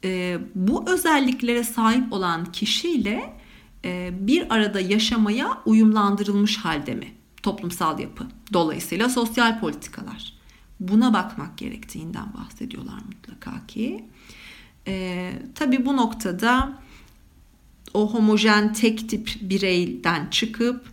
e, 0.05 0.39
bu 0.55 0.91
özelliklere 0.91 1.65
sahip 1.65 2.13
olan 2.13 2.53
kişiyle 2.53 3.37
e, 3.85 4.11
bir 4.21 4.55
arada 4.55 4.81
yaşamaya 4.81 5.63
uyumlandırılmış 5.67 6.57
halde 6.57 6.95
mi? 6.95 7.13
Toplumsal 7.45 7.99
yapı. 7.99 8.27
Dolayısıyla 8.53 9.09
sosyal 9.09 9.61
politikalar. 9.61 10.33
Buna 10.81 11.15
bakmak 11.15 11.59
gerektiğinden 11.59 12.27
bahsediyorlar 12.35 12.99
mutlaka 13.07 13.67
ki. 13.67 14.05
E, 14.87 15.33
tabii 15.55 15.87
bu 15.87 15.97
noktada 15.97 16.79
o 17.95 18.15
homojen 18.15 18.73
tek 18.73 19.09
tip 19.09 19.37
bireyden 19.41 20.27
çıkıp 20.31 20.87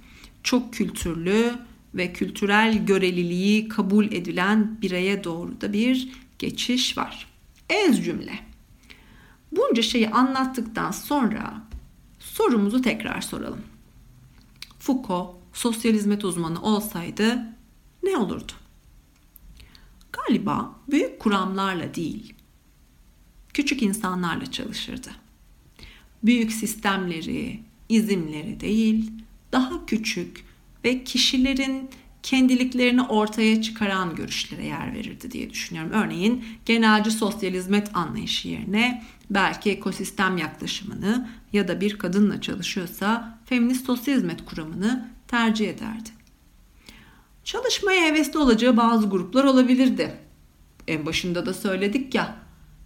çok 0.43 0.73
kültürlü 0.73 1.55
ve 1.95 2.13
kültürel 2.13 2.85
göreliliği 2.85 3.67
kabul 3.67 4.05
edilen 4.05 4.81
bireye 4.81 5.23
doğru 5.23 5.61
da 5.61 5.73
bir 5.73 6.09
geçiş 6.39 6.97
var. 6.97 7.27
Ez 7.69 8.05
cümle. 8.05 8.39
Bunca 9.51 9.81
şeyi 9.81 10.09
anlattıktan 10.09 10.91
sonra 10.91 11.61
sorumuzu 12.19 12.81
tekrar 12.81 13.21
soralım. 13.21 13.61
Foucault 14.79 15.40
sosyal 15.53 15.93
hizmet 15.93 16.25
uzmanı 16.25 16.61
olsaydı 16.61 17.55
ne 18.03 18.17
olurdu? 18.17 18.51
Galiba 20.11 20.75
büyük 20.91 21.19
kuramlarla 21.19 21.95
değil, 21.95 22.33
küçük 23.53 23.81
insanlarla 23.81 24.51
çalışırdı 24.51 25.09
büyük 26.23 26.51
sistemleri, 26.51 27.59
izimleri 27.89 28.59
değil, 28.59 29.11
daha 29.51 29.85
küçük 29.85 30.45
ve 30.85 31.03
kişilerin 31.03 31.89
kendiliklerini 32.23 33.01
ortaya 33.01 33.61
çıkaran 33.61 34.15
görüşlere 34.15 34.65
yer 34.65 34.93
verirdi 34.93 35.31
diye 35.31 35.49
düşünüyorum. 35.49 35.91
Örneğin 35.91 36.45
genelci 36.65 37.11
sosyal 37.11 37.51
hizmet 37.51 37.95
anlayışı 37.95 38.47
yerine 38.47 39.03
belki 39.29 39.71
ekosistem 39.71 40.37
yaklaşımını 40.37 41.29
ya 41.53 41.67
da 41.67 41.81
bir 41.81 41.97
kadınla 41.97 42.41
çalışıyorsa 42.41 43.39
feminist 43.45 43.85
sosyal 43.85 44.15
hizmet 44.15 44.45
kuramını 44.45 45.11
tercih 45.31 45.69
ederdi. 45.69 46.09
Çalışmaya 47.43 48.05
hevesli 48.05 48.39
olacağı 48.39 48.77
bazı 48.77 49.09
gruplar 49.09 49.43
olabilirdi. 49.43 50.15
En 50.87 51.05
başında 51.05 51.45
da 51.45 51.53
söyledik 51.53 52.15
ya, 52.15 52.35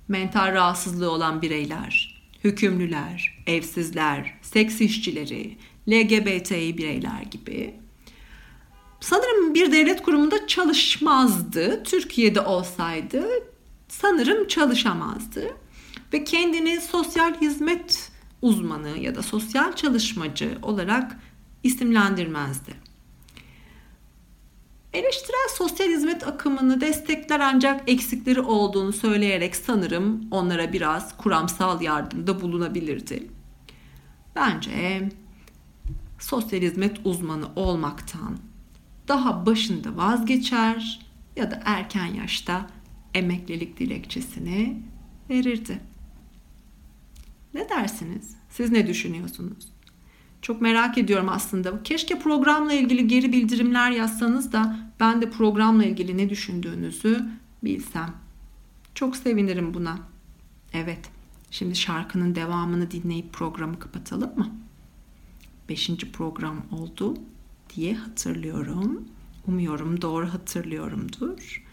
mental 0.07 0.53
rahatsızlığı 0.53 1.11
olan 1.11 1.41
bireyler, 1.41 2.21
hükümlüler, 2.43 3.43
evsizler, 3.47 4.39
seks 4.41 4.81
işçileri, 4.81 5.57
LGBTİ 5.89 6.77
bireyler 6.77 7.21
gibi. 7.31 7.73
Sanırım 8.99 9.53
bir 9.53 9.71
devlet 9.71 10.01
kurumunda 10.01 10.47
çalışmazdı. 10.47 11.83
Türkiye'de 11.83 12.41
olsaydı 12.41 13.25
sanırım 13.87 14.47
çalışamazdı. 14.47 15.55
Ve 16.13 16.23
kendini 16.23 16.81
sosyal 16.81 17.41
hizmet 17.41 18.11
uzmanı 18.41 18.97
ya 18.97 19.15
da 19.15 19.21
sosyal 19.21 19.73
çalışmacı 19.73 20.57
olarak 20.61 21.17
isimlendirmezdi. 21.65 22.71
Eleştirel 24.93 25.49
sosyal 25.57 25.87
hizmet 25.89 26.27
akımını 26.27 26.81
destekler 26.81 27.39
ancak 27.39 27.89
eksikleri 27.89 28.41
olduğunu 28.41 28.93
söyleyerek 28.93 29.55
sanırım 29.55 30.27
onlara 30.31 30.73
biraz 30.73 31.17
kuramsal 31.17 31.81
yardımda 31.81 32.41
bulunabilirdi. 32.41 33.27
Bence 34.35 35.09
sosyal 36.19 36.61
hizmet 36.61 36.97
uzmanı 37.05 37.47
olmaktan 37.55 38.37
daha 39.07 39.45
başında 39.45 39.97
vazgeçer 39.97 40.99
ya 41.35 41.51
da 41.51 41.61
erken 41.65 42.13
yaşta 42.13 42.67
emeklilik 43.13 43.79
dilekçesini 43.79 44.83
verirdi. 45.29 45.79
Ne 47.53 47.69
dersiniz? 47.69 48.35
Siz 48.49 48.71
ne 48.71 48.87
düşünüyorsunuz? 48.87 49.75
Çok 50.45 50.61
merak 50.61 50.97
ediyorum 50.97 51.29
aslında. 51.29 51.83
Keşke 51.83 52.19
programla 52.19 52.73
ilgili 52.73 53.07
geri 53.07 53.31
bildirimler 53.31 53.91
yazsanız 53.91 54.53
da 54.53 54.79
ben 54.99 55.21
de 55.21 55.29
programla 55.29 55.85
ilgili 55.85 56.17
ne 56.17 56.29
düşündüğünüzü 56.29 57.25
bilsem. 57.63 58.13
Çok 58.95 59.15
sevinirim 59.15 59.73
buna. 59.73 59.99
Evet. 60.73 61.09
Şimdi 61.51 61.75
şarkının 61.75 62.35
devamını 62.35 62.91
dinleyip 62.91 63.33
programı 63.33 63.79
kapatalım 63.79 64.37
mı? 64.37 64.55
Beşinci 65.69 66.11
program 66.11 66.61
oldu 66.71 67.17
diye 67.75 67.95
hatırlıyorum. 67.95 69.07
Umuyorum 69.47 70.01
doğru 70.01 70.33
hatırlıyorumdur. 70.33 71.63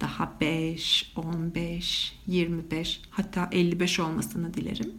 Daha 0.00 0.32
5, 0.40 1.12
15, 1.16 2.18
25 2.26 3.00
hatta 3.10 3.48
55 3.52 4.00
olmasını 4.00 4.54
dilerim. 4.54 4.92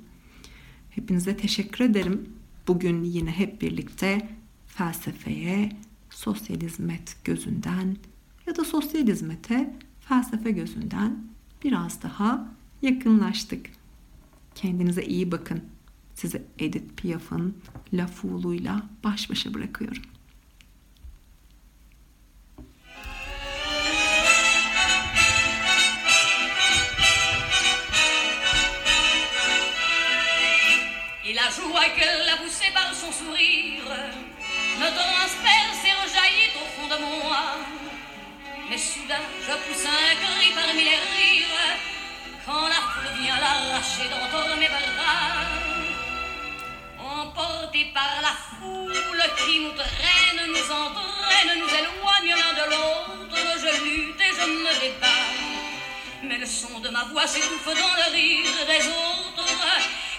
Hepinize 0.89 1.37
teşekkür 1.37 1.85
ederim. 1.85 2.36
Bugün 2.67 3.03
yine 3.03 3.31
hep 3.31 3.61
birlikte 3.61 4.29
felsefeye 4.67 5.71
sosyal 6.09 6.61
hizmet 6.61 7.17
gözünden 7.23 7.97
ya 8.47 8.55
da 8.55 8.63
sosyal 8.65 9.07
hizmete 9.07 9.73
felsefe 9.99 10.51
gözünden 10.51 11.23
biraz 11.63 12.01
daha 12.01 12.47
yakınlaştık. 12.81 13.65
Kendinize 14.55 15.03
iyi 15.05 15.31
bakın. 15.31 15.61
Size 16.15 16.43
Edith 16.59 17.01
Piaf'ın 17.01 17.55
La 17.93 18.07
Foule'uyla 18.07 18.89
baş 19.03 19.29
başa 19.29 19.53
bırakıyorum. 19.53 20.03
Et 31.29 31.33
la 31.33 31.49
joie 31.49 31.83
qu'elle 31.89 32.29
a 32.29 32.37
poussée 32.37 32.71
par 32.73 32.95
son 32.95 33.11
sourire 33.11 33.83
me 34.79 34.87
transperce 34.87 35.83
et 35.83 35.91
rejaillit 36.01 36.55
au 36.55 36.65
fond 36.73 36.87
de 36.87 37.01
moi. 37.01 37.57
Mais 38.69 38.77
soudain, 38.77 39.19
je 39.41 39.51
pousse 39.51 39.85
un 39.85 40.15
cri 40.15 40.53
parmi 40.55 40.83
les 40.85 40.91
rires 40.91 41.75
quand 42.45 42.69
la 42.69 42.75
foule 42.75 43.21
vient 43.21 43.35
l'arracher 43.41 44.07
d'entre 44.07 44.55
mes 44.57 44.69
bras. 44.69 45.43
Emporté 46.97 47.91
par 47.93 48.21
la 48.21 48.33
foule 48.57 49.23
qui 49.45 49.59
nous 49.59 49.73
traîne, 49.73 50.47
nous 50.47 50.71
entraîne, 50.71 51.59
nous 51.59 51.67
éloigne 51.67 52.39
l'un 52.39 52.53
de 52.53 52.69
l'autre, 52.71 53.37
je 53.59 53.83
lutte 53.83 54.21
et 54.21 54.33
je 54.33 54.45
me 54.47 54.79
débat. 54.79 55.27
Mais 56.23 56.37
le 56.37 56.45
son 56.45 56.79
de 56.79 56.87
ma 56.87 57.03
voix 57.11 57.27
s'étouffe 57.27 57.65
dans 57.65 57.73
le 57.73 58.13
rire 58.13 58.65
des 58.65 58.87
autres 58.87 59.16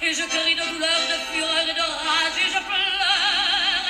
et 0.02 0.14
je 0.14 0.22
crie 0.22 0.54
de 0.54 0.62
douleur, 0.62 1.00
de 1.10 1.18
fureur 1.32 1.64
et 1.68 1.74
de 1.74 1.80
rage, 1.80 2.38
et 2.38 2.50
je 2.54 2.60
pleure, 2.70 3.86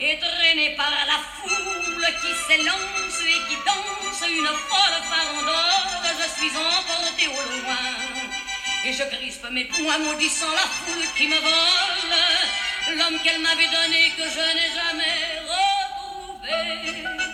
et 0.00 0.18
traîné 0.18 0.74
par 0.76 0.90
la 1.06 1.18
foule 1.36 2.06
qui 2.22 2.32
s'élance 2.46 3.20
et 3.22 3.40
qui 3.48 3.56
danse 3.64 4.22
une 4.28 4.46
folle 4.68 4.98
farandole, 5.10 6.08
je 6.20 6.28
suis 6.38 6.52
emporté 6.56 7.28
au 7.28 7.42
loin, 7.62 7.86
et 8.84 8.92
je 8.92 9.04
crispe 9.04 9.48
mes 9.50 9.64
poings 9.64 9.98
maudissant 9.98 10.52
la 10.52 10.68
foule 10.68 11.06
qui 11.16 11.28
me 11.28 11.38
vole, 11.40 12.98
l'homme 12.98 13.18
qu'elle 13.22 13.40
m'avait 13.40 13.68
donné 13.68 14.12
que 14.16 14.24
je 14.24 14.44
n'ai 14.54 14.70
jamais 14.74 15.16
retrouvé. 15.48 17.27